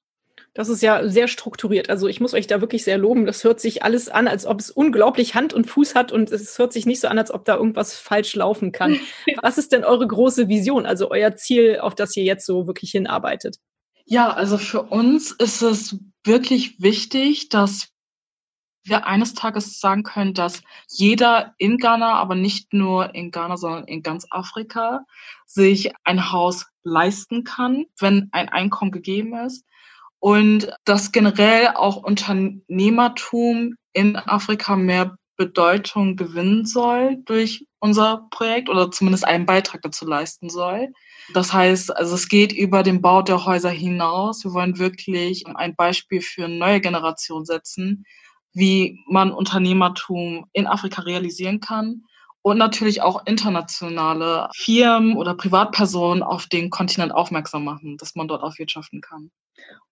[0.56, 1.90] Das ist ja sehr strukturiert.
[1.90, 3.26] Also ich muss euch da wirklich sehr loben.
[3.26, 6.60] Das hört sich alles an, als ob es unglaublich Hand und Fuß hat und es
[6.60, 9.00] hört sich nicht so an, als ob da irgendwas falsch laufen kann.
[9.42, 12.92] Was ist denn eure große Vision, also euer Ziel, auf das ihr jetzt so wirklich
[12.92, 13.58] hinarbeitet?
[14.06, 17.90] Ja, also für uns ist es wirklich wichtig, dass
[18.86, 23.86] wir eines Tages sagen können, dass jeder in Ghana, aber nicht nur in Ghana, sondern
[23.86, 25.06] in ganz Afrika,
[25.48, 29.66] sich ein Haus leisten kann, wenn ein Einkommen gegeben ist
[30.24, 38.90] und dass generell auch Unternehmertum in Afrika mehr Bedeutung gewinnen soll durch unser Projekt oder
[38.90, 40.94] zumindest einen Beitrag dazu leisten soll.
[41.34, 44.46] Das heißt, also es geht über den Bau der Häuser hinaus.
[44.46, 48.06] Wir wollen wirklich ein Beispiel für eine neue Generation setzen,
[48.54, 52.06] wie man Unternehmertum in Afrika realisieren kann
[52.44, 58.44] und natürlich auch internationale Firmen oder Privatpersonen auf den Kontinent aufmerksam machen, dass man dort
[58.44, 59.32] auch wirtschaften kann.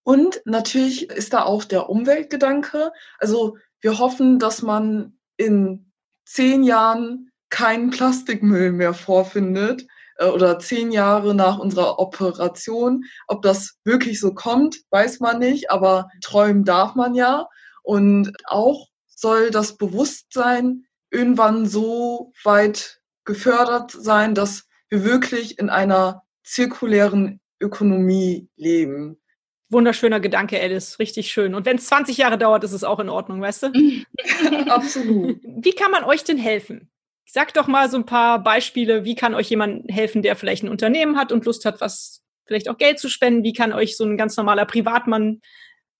[0.03, 2.91] Und natürlich ist da auch der Umweltgedanke.
[3.19, 5.91] Also wir hoffen, dass man in
[6.25, 9.87] zehn Jahren keinen Plastikmüll mehr vorfindet
[10.17, 13.05] äh, oder zehn Jahre nach unserer Operation.
[13.27, 17.47] Ob das wirklich so kommt, weiß man nicht, aber träumen darf man ja.
[17.83, 26.23] Und auch soll das Bewusstsein irgendwann so weit gefördert sein, dass wir wirklich in einer
[26.43, 29.21] zirkulären Ökonomie leben.
[29.69, 30.99] Wunderschöner Gedanke, Alice.
[30.99, 31.55] Richtig schön.
[31.55, 33.67] Und wenn es 20 Jahre dauert, ist es auch in Ordnung, weißt du?
[34.67, 35.39] Absolut.
[35.43, 36.91] Wie kann man euch denn helfen?
[37.25, 40.69] Sag doch mal so ein paar Beispiele, wie kann euch jemand helfen, der vielleicht ein
[40.69, 43.43] Unternehmen hat und Lust hat, was vielleicht auch Geld zu spenden?
[43.43, 45.39] Wie kann euch so ein ganz normaler Privatmann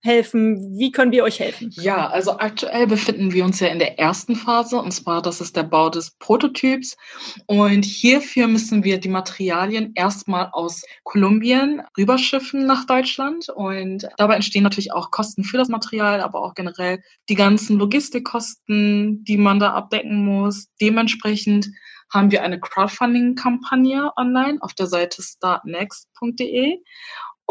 [0.01, 0.77] helfen?
[0.77, 1.69] Wie können wir euch helfen?
[1.73, 5.55] Ja, also aktuell befinden wir uns ja in der ersten Phase und zwar das ist
[5.55, 6.97] der Bau des Prototyps
[7.45, 14.63] und hierfür müssen wir die Materialien erstmal aus Kolumbien rüberschiffen nach Deutschland und dabei entstehen
[14.63, 19.73] natürlich auch Kosten für das Material, aber auch generell die ganzen Logistikkosten, die man da
[19.73, 20.67] abdecken muss.
[20.81, 21.67] Dementsprechend
[22.11, 26.79] haben wir eine Crowdfunding-Kampagne online auf der Seite startnext.de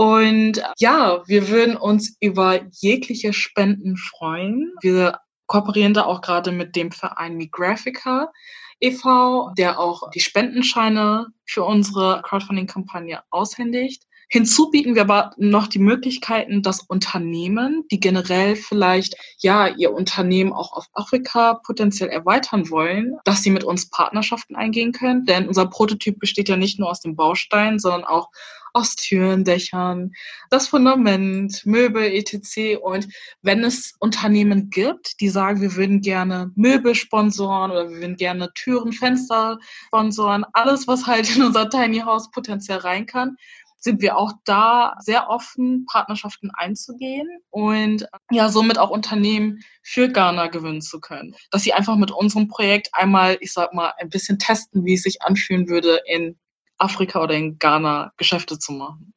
[0.01, 4.73] und ja, wir würden uns über jegliche Spenden freuen.
[4.81, 8.33] Wir kooperieren da auch gerade mit dem Verein Migraphica
[8.81, 14.05] e.V., der auch die Spendenscheine für unsere Crowdfunding-Kampagne aushändigt.
[14.33, 20.53] Hinzu bieten wir aber noch die Möglichkeiten, dass Unternehmen, die generell vielleicht ja ihr Unternehmen
[20.53, 25.25] auch auf Afrika potenziell erweitern wollen, dass sie mit uns Partnerschaften eingehen können.
[25.27, 28.29] Denn unser Prototyp besteht ja nicht nur aus den Bausteinen, sondern auch
[28.73, 30.13] aus Türen, Dächern,
[30.49, 32.81] das Fundament, Möbel, etc.
[32.81, 33.09] Und
[33.43, 38.53] wenn es Unternehmen gibt, die sagen, wir würden gerne Möbel sponsoren oder wir würden gerne
[38.55, 43.37] Türen, Fenster sponsoren, alles, was halt in unser Tiny House potenziell rein kann,
[43.81, 50.49] sind wir auch da sehr offen, Partnerschaften einzugehen und ja, somit auch Unternehmen für Ghana
[50.49, 51.35] gewinnen zu können.
[51.51, 55.03] Dass sie einfach mit unserem Projekt einmal, ich sag mal, ein bisschen testen, wie es
[55.03, 56.39] sich anfühlen würde, in
[56.79, 59.13] Afrika oder in Ghana Geschäfte zu machen.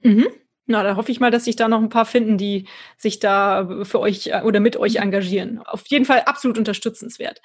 [0.00, 0.26] Mhm.
[0.66, 3.84] Na, da hoffe ich mal, dass sich da noch ein paar finden, die sich da
[3.84, 5.58] für euch äh, oder mit euch engagieren.
[5.58, 7.40] Auf jeden Fall absolut unterstützenswert.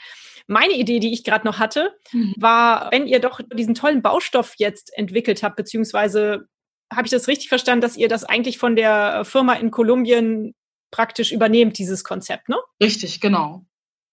[0.48, 2.34] Meine Idee, die ich gerade noch hatte, mhm.
[2.38, 6.48] war, wenn ihr doch diesen tollen Baustoff jetzt entwickelt habt, beziehungsweise
[6.92, 10.56] habe ich das richtig verstanden, dass ihr das eigentlich von der Firma in Kolumbien
[10.90, 12.58] praktisch übernehmt, dieses Konzept, ne?
[12.82, 13.66] Richtig, genau.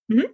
[0.09, 0.27] Mhm.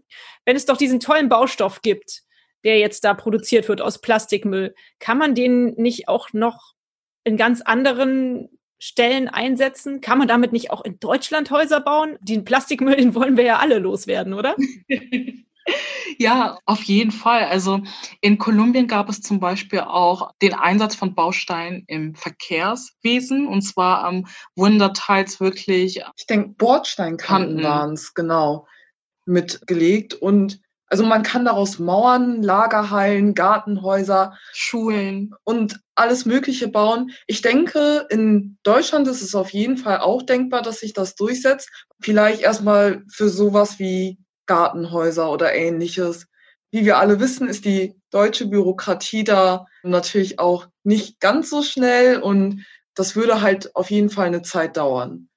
[0.47, 2.23] Wenn es doch diesen tollen Baustoff gibt,
[2.65, 6.75] der jetzt da produziert wird aus Plastikmüll, kann man den nicht auch noch
[7.25, 10.01] in ganz anderen Stellen einsetzen?
[10.01, 12.17] Kann man damit nicht auch in Deutschland Häuser bauen?
[12.21, 14.57] Den Plastikmüll, den wollen wir ja alle loswerden, oder?
[16.19, 17.45] Ja, auf jeden Fall.
[17.45, 17.81] Also
[18.21, 23.47] in Kolumbien gab es zum Beispiel auch den Einsatz von Bausteinen im Verkehrswesen.
[23.47, 26.03] Und zwar ähm, wurden da teils wirklich.
[26.17, 28.67] Ich denke, Bordsteinkanten waren es, genau,
[29.25, 30.15] mitgelegt.
[30.15, 37.13] Und also man kann daraus Mauern, Lagerhallen, Gartenhäuser, Schulen und alles Mögliche bauen.
[37.29, 41.71] Ich denke, in Deutschland ist es auf jeden Fall auch denkbar, dass sich das durchsetzt.
[42.01, 44.19] Vielleicht erstmal für sowas wie
[44.51, 46.27] Gartenhäuser oder ähnliches.
[46.73, 52.21] Wie wir alle wissen, ist die deutsche Bürokratie da natürlich auch nicht ganz so schnell
[52.21, 55.29] und das würde halt auf jeden Fall eine Zeit dauern.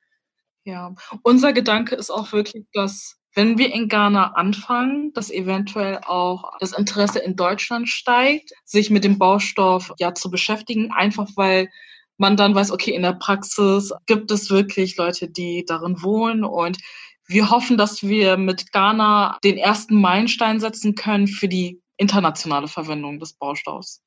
[0.65, 6.53] Ja, unser Gedanke ist auch wirklich, dass wenn wir in Ghana anfangen, dass eventuell auch
[6.59, 11.69] das Interesse in Deutschland steigt, sich mit dem Baustoff ja zu beschäftigen, einfach weil
[12.17, 16.79] man dann weiß, okay, in der Praxis gibt es wirklich Leute, die darin wohnen und
[17.27, 23.19] wir hoffen, dass wir mit Ghana den ersten Meilenstein setzen können für die internationale Verwendung
[23.19, 24.01] des Baustoffs.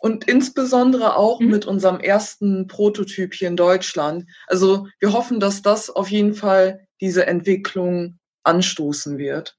[0.00, 1.48] Und insbesondere auch mhm.
[1.48, 4.26] mit unserem ersten Prototyp hier in Deutschland.
[4.48, 9.56] Also wir hoffen, dass das auf jeden Fall diese Entwicklung anstoßen wird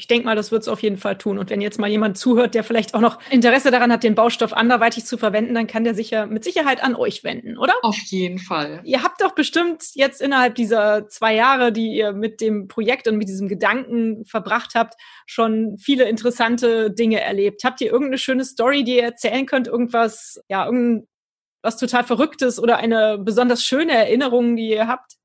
[0.00, 1.36] ich denke mal, das wird es auf jeden Fall tun.
[1.36, 4.54] Und wenn jetzt mal jemand zuhört, der vielleicht auch noch Interesse daran hat, den Baustoff
[4.54, 7.74] anderweitig zu verwenden, dann kann der sich ja mit Sicherheit an euch wenden, oder?
[7.82, 8.80] Auf jeden Fall.
[8.84, 13.18] Ihr habt doch bestimmt jetzt innerhalb dieser zwei Jahre, die ihr mit dem Projekt und
[13.18, 14.94] mit diesem Gedanken verbracht habt,
[15.26, 17.62] schon viele interessante Dinge erlebt.
[17.62, 19.68] Habt ihr irgendeine schöne Story, die ihr erzählen könnt?
[19.68, 25.19] Irgendwas, ja, irgendwas total Verrücktes oder eine besonders schöne Erinnerung, die ihr habt?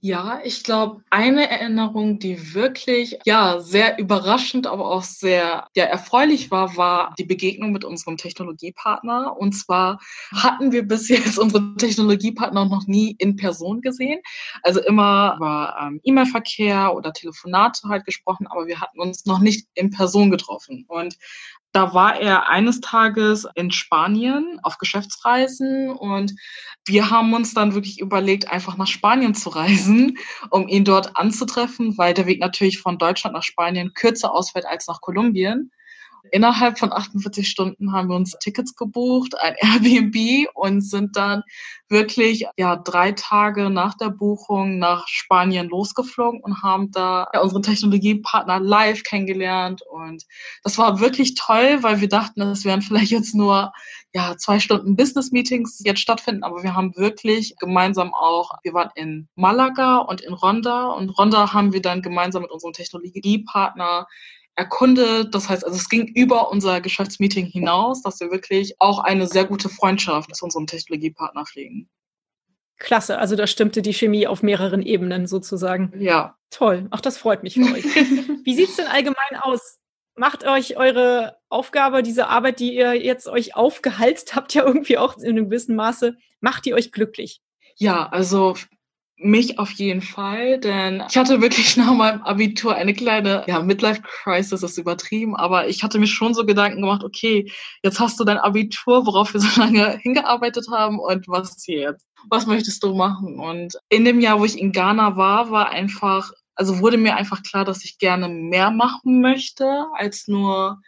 [0.00, 6.50] Ja, ich glaube, eine Erinnerung, die wirklich ja sehr überraschend, aber auch sehr ja, erfreulich
[6.50, 9.34] war, war die Begegnung mit unserem Technologiepartner.
[9.38, 9.98] Und zwar
[10.32, 14.20] hatten wir bis jetzt unsere Technologiepartner noch nie in Person gesehen.
[14.62, 19.66] Also immer über ähm, E-Mail-Verkehr oder Telefonate halt gesprochen, aber wir hatten uns noch nicht
[19.74, 20.84] in Person getroffen.
[20.88, 21.16] Und
[21.76, 26.34] da war er eines Tages in Spanien auf Geschäftsreisen und
[26.86, 30.16] wir haben uns dann wirklich überlegt, einfach nach Spanien zu reisen,
[30.48, 34.86] um ihn dort anzutreffen, weil der Weg natürlich von Deutschland nach Spanien kürzer ausfällt als
[34.86, 35.70] nach Kolumbien.
[36.32, 41.42] Innerhalb von 48 Stunden haben wir uns Tickets gebucht, ein Airbnb und sind dann
[41.88, 47.62] wirklich ja drei Tage nach der Buchung nach Spanien losgeflogen und haben da ja, unseren
[47.62, 49.82] Technologiepartner live kennengelernt.
[49.82, 50.24] Und
[50.62, 53.72] das war wirklich toll, weil wir dachten, es wären vielleicht jetzt nur
[54.14, 58.90] ja zwei Stunden Business Meetings jetzt stattfinden, aber wir haben wirklich gemeinsam auch, wir waren
[58.94, 60.88] in Malaga und in Ronda.
[60.88, 64.06] Und Ronda haben wir dann gemeinsam mit unserem Technologiepartner
[64.56, 65.34] erkundet.
[65.34, 69.44] Das heißt, also es ging über unser Geschäftsmeeting hinaus, dass wir wirklich auch eine sehr
[69.44, 71.88] gute Freundschaft zu unserem Technologiepartner pflegen.
[72.78, 75.92] Klasse, also da stimmte die Chemie auf mehreren Ebenen sozusagen.
[75.98, 76.36] Ja.
[76.50, 77.84] Toll, ach, das freut mich für euch.
[77.84, 79.78] Wie sieht es denn allgemein aus?
[80.14, 85.18] Macht euch eure Aufgabe, diese Arbeit, die ihr jetzt euch aufgehalst habt, ja irgendwie auch
[85.18, 87.42] in einem gewissen Maße, macht die euch glücklich?
[87.76, 88.54] Ja, also
[89.18, 94.62] mich auf jeden Fall, denn ich hatte wirklich nach meinem Abitur eine kleine, ja, Midlife-Crisis
[94.62, 97.50] ist übertrieben, aber ich hatte mir schon so Gedanken gemacht, okay,
[97.82, 102.04] jetzt hast du dein Abitur, worauf wir so lange hingearbeitet haben und was jetzt?
[102.28, 103.38] Was möchtest du machen?
[103.38, 107.42] Und in dem Jahr, wo ich in Ghana war, war einfach, also wurde mir einfach
[107.42, 110.80] klar, dass ich gerne mehr machen möchte, als nur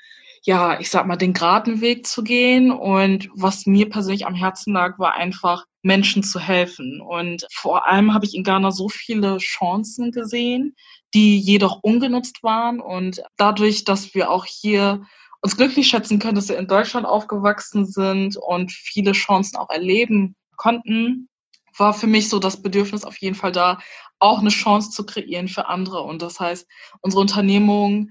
[0.42, 2.70] ja, ich sag mal, den geraden Weg zu gehen.
[2.70, 7.00] Und was mir persönlich am Herzen lag, war einfach Menschen zu helfen.
[7.00, 10.76] Und vor allem habe ich in Ghana so viele Chancen gesehen,
[11.14, 12.78] die jedoch ungenutzt waren.
[12.78, 15.02] Und dadurch, dass wir auch hier
[15.40, 20.36] uns glücklich schätzen können, dass wir in Deutschland aufgewachsen sind und viele Chancen auch erleben
[20.56, 21.28] konnten,
[21.76, 23.78] war für mich so das Bedürfnis auf jeden Fall da,
[24.18, 26.02] auch eine Chance zu kreieren für andere.
[26.02, 26.68] Und das heißt,
[27.00, 28.10] unsere Unternehmung,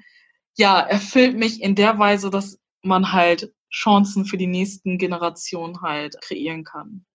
[0.57, 6.15] ja, erfüllt mich in der Weise, dass man halt Chancen für die nächsten Generationen halt
[6.21, 7.05] kreieren kann.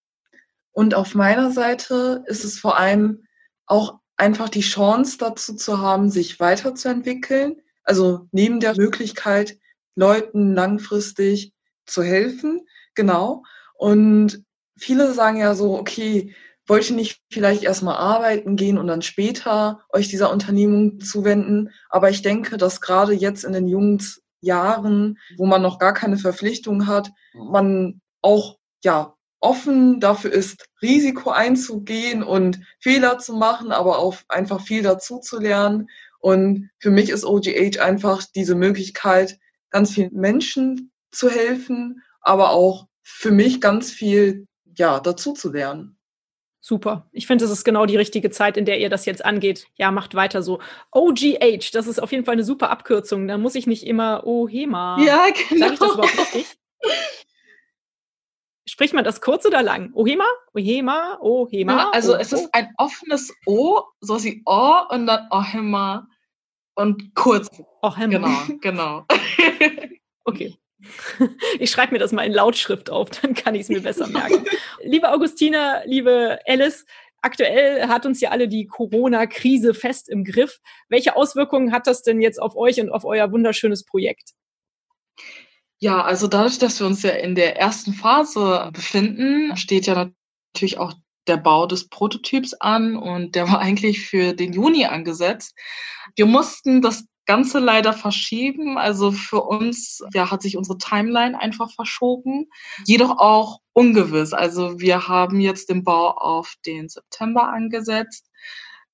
[0.73, 3.25] Und auf meiner Seite ist es vor allem
[3.67, 7.57] auch einfach die Chance dazu zu haben, sich weiterzuentwickeln.
[7.85, 9.59] Also neben der Möglichkeit,
[9.95, 11.53] Leuten langfristig
[11.87, 12.67] zu helfen.
[12.95, 13.43] Genau.
[13.75, 14.45] Und
[14.77, 16.35] viele sagen ja so, okay,
[16.67, 21.71] wollt ihr nicht vielleicht erstmal arbeiten gehen und dann später euch dieser Unternehmung zuwenden?
[21.91, 24.03] Aber ich denke, dass gerade jetzt in den jungen
[24.41, 31.31] Jahren, wo man noch gar keine Verpflichtung hat, man auch ja offen dafür ist, Risiko
[31.31, 35.89] einzugehen und Fehler zu machen, aber auch einfach viel dazu zu lernen.
[36.21, 39.39] Und für mich ist OGH einfach diese Möglichkeit,
[39.71, 45.99] ganz vielen Menschen zu helfen, aber auch für mich ganz viel ja dazu zu lernen.
[46.61, 47.09] Super.
[47.11, 49.67] Ich finde, es ist genau die richtige Zeit, in der ihr das jetzt angeht.
[49.75, 50.61] Ja, macht weiter so.
[50.93, 53.27] OGH, das ist auf jeden Fall eine super Abkürzung.
[53.27, 54.99] Da muss ich nicht immer OHEMA.
[55.05, 55.67] Ja, genau.
[55.67, 56.47] Sag ich das überhaupt richtig?
[58.73, 59.93] Spricht man das kurz oder lang?
[59.93, 60.25] Ohema?
[60.55, 61.19] Ohema?
[61.21, 61.91] Ohema?
[61.91, 66.09] Also oh, es ist ein offenes O, so wie O und dann Ohema
[66.75, 67.51] und kurz.
[67.83, 68.09] Ohema.
[68.09, 69.07] Genau, genau.
[70.25, 70.57] okay.
[71.61, 74.47] Ich schreibe mir das mal in Lautschrift auf, dann kann ich es mir besser merken.
[74.83, 76.87] liebe Augustina, liebe Alice,
[77.21, 80.61] aktuell hat uns ja alle die Corona-Krise fest im Griff.
[80.89, 84.33] Welche Auswirkungen hat das denn jetzt auf euch und auf euer wunderschönes Projekt?
[85.83, 90.13] Ja, also dadurch, dass wir uns ja in der ersten Phase befinden, steht ja
[90.55, 90.93] natürlich auch
[91.27, 95.59] der Bau des Prototyps an und der war eigentlich für den Juni angesetzt.
[96.15, 98.79] Wir mussten das Ganze leider verschieben.
[98.79, 102.47] Also für uns ja, hat sich unsere Timeline einfach verschoben,
[102.87, 104.33] jedoch auch ungewiss.
[104.33, 108.31] Also wir haben jetzt den Bau auf den September angesetzt,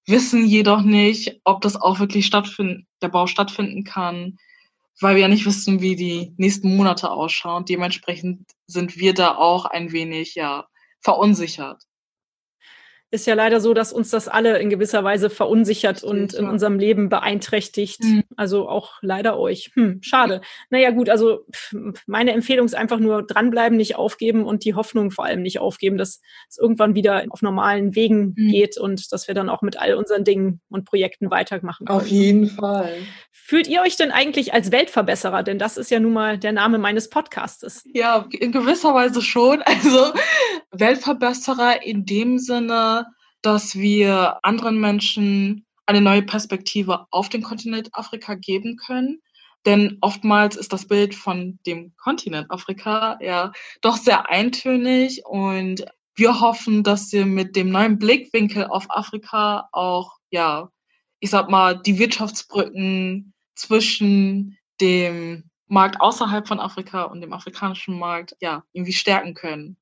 [0.07, 4.39] wissen jedoch nicht, ob das auch wirklich stattfinden, der Bau stattfinden kann,
[5.01, 7.65] weil wir ja nicht wissen, wie die nächsten Monate ausschauen.
[7.65, 10.67] Dementsprechend sind wir da auch ein wenig ja
[11.01, 11.88] verunsichert
[13.11, 16.79] ist ja leider so, dass uns das alle in gewisser Weise verunsichert und in unserem
[16.79, 18.03] Leben beeinträchtigt.
[18.03, 18.25] Mhm.
[18.37, 19.71] Also auch leider euch.
[19.75, 20.43] Hm, schade.
[20.69, 21.47] Naja, gut, also
[22.07, 25.97] meine Empfehlung ist einfach nur dranbleiben, nicht aufgeben und die Hoffnung vor allem nicht aufgeben,
[25.97, 28.51] dass es irgendwann wieder auf normalen Wegen mhm.
[28.51, 31.99] geht und dass wir dann auch mit all unseren Dingen und Projekten weitermachen können.
[32.01, 32.93] Auf jeden Fall.
[33.33, 35.43] Fühlt ihr euch denn eigentlich als Weltverbesserer?
[35.43, 37.85] Denn das ist ja nun mal der Name meines Podcastes.
[37.95, 39.63] Ja, in gewisser Weise schon.
[39.63, 40.13] Also
[40.73, 43.07] Weltverbesserer in dem Sinne,
[43.43, 49.23] dass wir anderen Menschen eine neue Perspektive auf den Kontinent Afrika geben können.
[49.67, 55.85] Denn oftmals ist das Bild von dem Kontinent Afrika ja doch sehr eintönig und
[56.15, 60.71] wir hoffen, dass wir mit dem neuen Blickwinkel auf Afrika auch, ja,
[61.21, 68.37] ich sag mal, die Wirtschaftsbrücken zwischen dem Markt außerhalb von Afrika und dem afrikanischen Markt,
[68.41, 69.77] ja, irgendwie stärken können.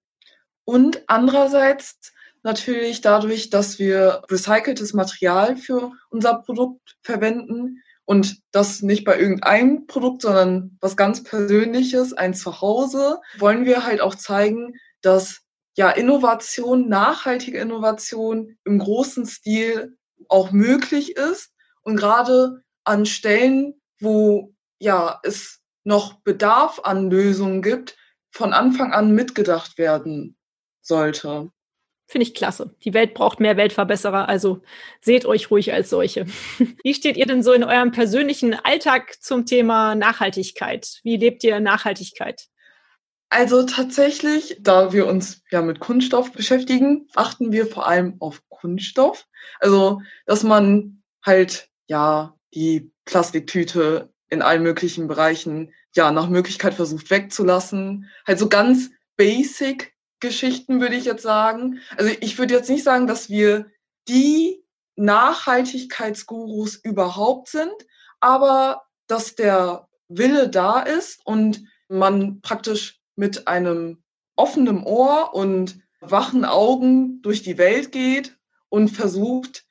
[0.65, 2.13] Und andererseits
[2.47, 9.87] natürlich dadurch, dass wir recyceltes Material für unser Produkt verwenden und das nicht bei irgendeinem
[9.87, 15.41] Produkt, sondern was ganz Persönliches, ein Zuhause, wollen wir halt auch zeigen, dass
[15.77, 21.51] ja Innovation, nachhaltige Innovation im großen Stil auch möglich ist
[21.83, 27.97] und gerade an Stellen, wo ja es noch Bedarf an Lösungen gibt,
[28.31, 30.37] von Anfang an mitgedacht werden
[30.81, 31.51] sollte.
[32.09, 32.75] Finde ich klasse.
[32.85, 34.63] Die Welt braucht mehr Weltverbesserer, also
[35.01, 36.27] seht euch ruhig als solche.
[36.85, 41.01] Wie steht ihr denn so in eurem persönlichen Alltag zum Thema Nachhaltigkeit?
[41.03, 42.47] Wie lebt ihr Nachhaltigkeit?
[43.29, 49.27] Also tatsächlich, da wir uns ja mit Kunststoff beschäftigen, achten wir vor allem auf Kunststoff.
[49.59, 57.11] Also, dass man halt ja die Plastiktüte in allen möglichen Bereichen ja nach Möglichkeit versucht
[57.11, 58.09] wegzulassen.
[58.27, 61.81] Halt so ganz basic Geschichten würde ich jetzt sagen.
[61.97, 63.67] Also ich würde jetzt nicht sagen, dass wir
[64.09, 64.63] die
[64.97, 67.75] Nachhaltigkeitsgurus überhaupt sind,
[68.21, 74.03] aber dass der Wille da ist und man praktisch mit einem
[74.37, 78.37] offenen Ohr und wachen Augen durch die Welt geht
[78.69, 79.65] und versucht,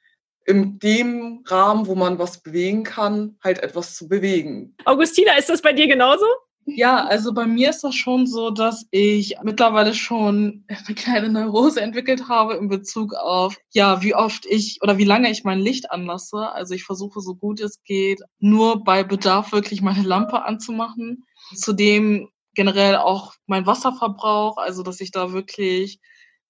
[0.46, 4.76] in dem Rahmen, wo man was bewegen kann, halt etwas zu bewegen.
[4.86, 6.26] Augustina, ist das bei dir genauso?
[6.68, 11.80] Ja, also bei mir ist das schon so, dass ich mittlerweile schon eine kleine Neurose
[11.80, 15.91] entwickelt habe in Bezug auf, ja, wie oft ich oder wie lange ich mein Licht
[15.91, 16.51] anlasse.
[16.53, 21.24] Also ich versuche so gut es geht, nur bei Bedarf wirklich meine Lampe anzumachen.
[21.53, 25.99] Zudem generell auch mein Wasserverbrauch, also dass ich da wirklich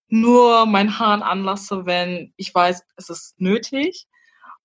[0.07, 4.05] nur mein Hahn anlasse, wenn ich weiß, es ist nötig.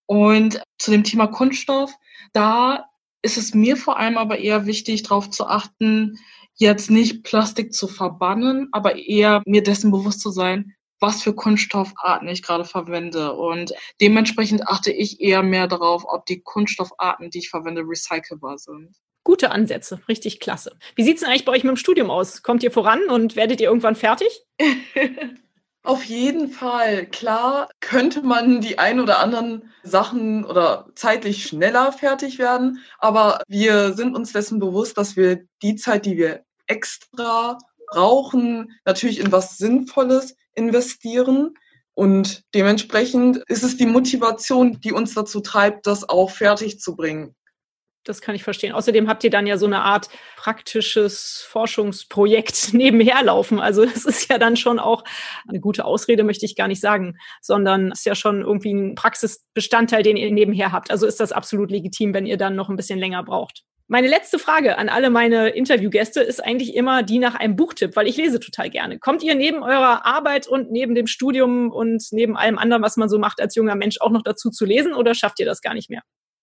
[0.06, 1.92] Und zu dem Thema Kunststoff,
[2.32, 2.84] da
[3.22, 6.18] ist es mir vor allem aber eher wichtig, darauf zu achten,
[6.54, 12.28] jetzt nicht Plastik zu verbannen, aber eher mir dessen bewusst zu sein, was für Kunststoffarten
[12.28, 13.32] ich gerade verwende.
[13.32, 18.94] Und dementsprechend achte ich eher mehr darauf, ob die Kunststoffarten, die ich verwende, recycelbar sind.
[19.24, 20.76] Gute Ansätze, richtig klasse.
[20.96, 22.42] Wie sieht es denn eigentlich bei euch mit dem Studium aus?
[22.42, 24.28] Kommt ihr voran und werdet ihr irgendwann fertig?
[25.82, 27.06] Auf jeden Fall.
[27.06, 33.94] Klar könnte man die ein oder anderen Sachen oder zeitlich schneller fertig werden, aber wir
[33.94, 37.56] sind uns dessen bewusst, dass wir die Zeit, die wir extra
[37.88, 41.54] brauchen, natürlich in was Sinnvolles investieren.
[41.94, 47.34] Und dementsprechend ist es die Motivation, die uns dazu treibt, das auch fertig zu bringen.
[48.04, 48.72] Das kann ich verstehen.
[48.72, 53.60] Außerdem habt ihr dann ja so eine Art praktisches Forschungsprojekt nebenher laufen.
[53.60, 55.04] Also es ist ja dann schon auch
[55.48, 58.94] eine gute Ausrede, möchte ich gar nicht sagen, sondern es ist ja schon irgendwie ein
[58.94, 60.90] Praxisbestandteil, den ihr nebenher habt.
[60.90, 63.64] Also ist das absolut legitim, wenn ihr dann noch ein bisschen länger braucht.
[63.92, 68.06] Meine letzte Frage an alle meine Interviewgäste ist eigentlich immer die nach einem Buchtipp, weil
[68.06, 69.00] ich lese total gerne.
[69.00, 73.08] Kommt ihr neben eurer Arbeit und neben dem Studium und neben allem anderen, was man
[73.08, 75.74] so macht als junger Mensch, auch noch dazu zu lesen oder schafft ihr das gar
[75.74, 76.02] nicht mehr?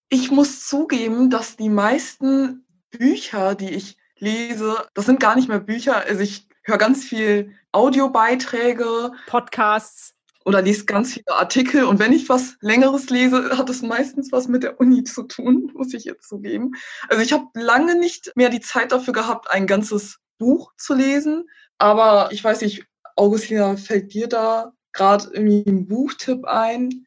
[0.10, 5.60] Ich muss zugeben, dass die meisten Bücher, die ich lese, das sind gar nicht mehr
[5.60, 5.98] Bücher.
[5.98, 11.84] Also ich höre ganz viel Audiobeiträge, Podcasts oder lese ganz viele Artikel.
[11.84, 15.72] Und wenn ich was Längeres lese, hat es meistens was mit der Uni zu tun,
[15.76, 16.72] muss ich jetzt zugeben.
[17.10, 21.50] Also ich habe lange nicht mehr die Zeit dafür gehabt, ein ganzes Buch zu lesen.
[21.80, 22.86] Aber ich weiß nicht,
[23.18, 27.06] Augustina, fällt dir da gerade irgendwie ein Buchtipp ein?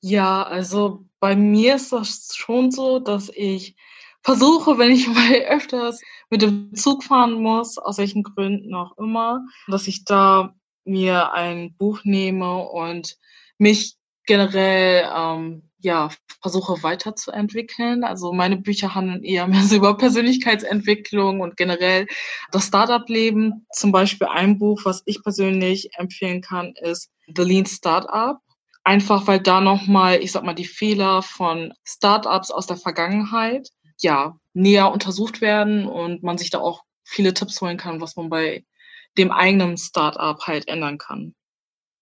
[0.00, 3.76] Ja, also bei mir ist das schon so, dass ich
[4.22, 6.00] versuche, wenn ich mal öfters
[6.30, 10.54] mit dem Zug fahren muss, aus welchen Gründen auch immer, dass ich da
[10.84, 13.18] mir ein Buch nehme und
[13.58, 13.96] mich
[14.26, 16.10] generell ähm, ja
[16.40, 18.04] versuche weiterzuentwickeln.
[18.04, 22.06] Also meine Bücher handeln eher mehr so über Persönlichkeitsentwicklung und generell
[22.50, 23.66] das Startup-Leben.
[23.72, 28.38] Zum Beispiel ein Buch, was ich persönlich empfehlen kann, ist The Lean Startup
[28.82, 33.68] Einfach weil da nochmal, ich sag mal, die Fehler von Startups aus der Vergangenheit
[34.00, 38.30] ja näher untersucht werden und man sich da auch viele Tipps holen kann, was man
[38.30, 38.64] bei
[39.18, 41.34] dem eigenen Startup halt ändern kann.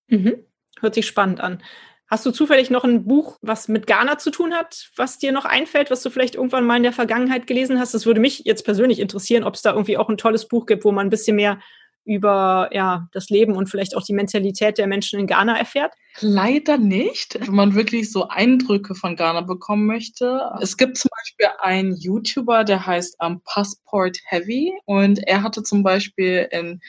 [0.09, 0.45] Mhm.
[0.81, 1.63] Hört sich spannend an.
[2.09, 5.45] Hast du zufällig noch ein Buch, was mit Ghana zu tun hat, was dir noch
[5.45, 7.93] einfällt, was du vielleicht irgendwann mal in der Vergangenheit gelesen hast?
[7.93, 10.85] Das würde mich jetzt persönlich interessieren, ob es da irgendwie auch ein tolles Buch gibt,
[10.85, 11.61] wo man ein bisschen mehr
[12.09, 15.93] über ja, das Leben und vielleicht auch die Mentalität der Menschen in Ghana erfährt?
[16.21, 20.51] Leider nicht, wenn man wirklich so Eindrücke von Ghana bekommen möchte.
[20.61, 25.83] Es gibt zum Beispiel einen YouTuber, der heißt um, Passport Heavy und er hatte zum
[25.83, 26.81] Beispiel in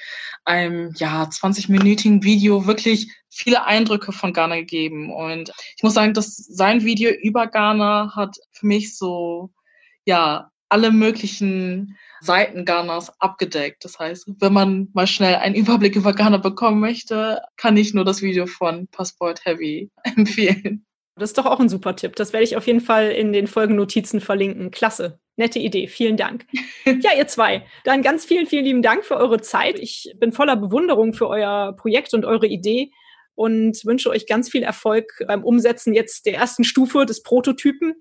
[0.46, 5.14] einem ja, 20-minütigen Video wirklich viele Eindrücke von Ghana gegeben.
[5.14, 9.52] Und ich muss sagen, dass sein Video über Ghana hat für mich so
[10.06, 13.86] ja alle möglichen Seiten Ghanas abgedeckt.
[13.86, 18.06] Das heißt, wenn man mal schnell einen Überblick über Ghana bekommen möchte, kann ich nur
[18.06, 20.86] das Video von Passport Heavy empfehlen.
[21.16, 22.16] Das ist doch auch ein super Tipp.
[22.16, 24.72] Das werde ich auf jeden Fall in den Folgennotizen verlinken.
[24.72, 25.20] Klasse.
[25.36, 25.88] Nette Idee.
[25.88, 26.46] Vielen Dank.
[26.86, 27.66] ja, ihr zwei.
[27.84, 29.80] Dann ganz vielen, vielen lieben Dank für eure Zeit.
[29.80, 32.92] Ich bin voller Bewunderung für euer Projekt und eure Idee
[33.40, 37.94] und wünsche euch ganz viel Erfolg beim Umsetzen jetzt der ersten Stufe des Prototypen.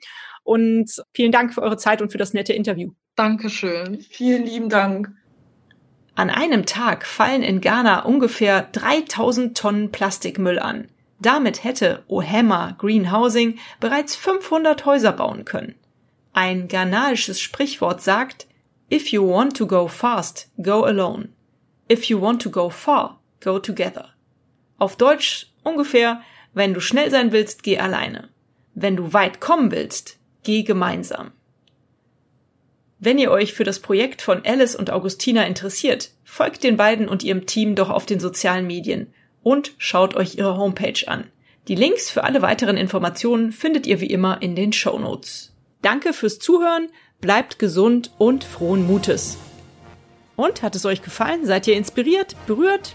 [0.42, 2.90] Und vielen Dank für eure Zeit und für das nette Interview.
[3.14, 4.00] Dankeschön.
[4.10, 5.12] Vielen lieben Dank.
[6.16, 10.88] An einem Tag fallen in Ghana ungefähr 3000 Tonnen Plastikmüll an.
[11.20, 15.76] Damit hätte Ohema Green Housing bereits 500 Häuser bauen können.
[16.32, 18.48] Ein ghanaisches Sprichwort sagt,
[18.92, 21.28] If you want to go fast, go alone.
[21.88, 24.17] If you want to go far, go together.
[24.78, 26.22] Auf Deutsch ungefähr,
[26.54, 28.28] wenn du schnell sein willst, geh alleine.
[28.74, 31.32] Wenn du weit kommen willst, geh gemeinsam.
[33.00, 37.22] Wenn ihr euch für das Projekt von Alice und Augustina interessiert, folgt den beiden und
[37.22, 39.12] ihrem Team doch auf den sozialen Medien
[39.42, 41.30] und schaut euch ihre Homepage an.
[41.68, 45.54] Die Links für alle weiteren Informationen findet ihr wie immer in den Show Notes.
[45.82, 46.88] Danke fürs Zuhören,
[47.20, 49.38] bleibt gesund und frohen Mutes.
[50.34, 51.46] Und hat es euch gefallen?
[51.46, 52.94] Seid ihr inspiriert, berührt?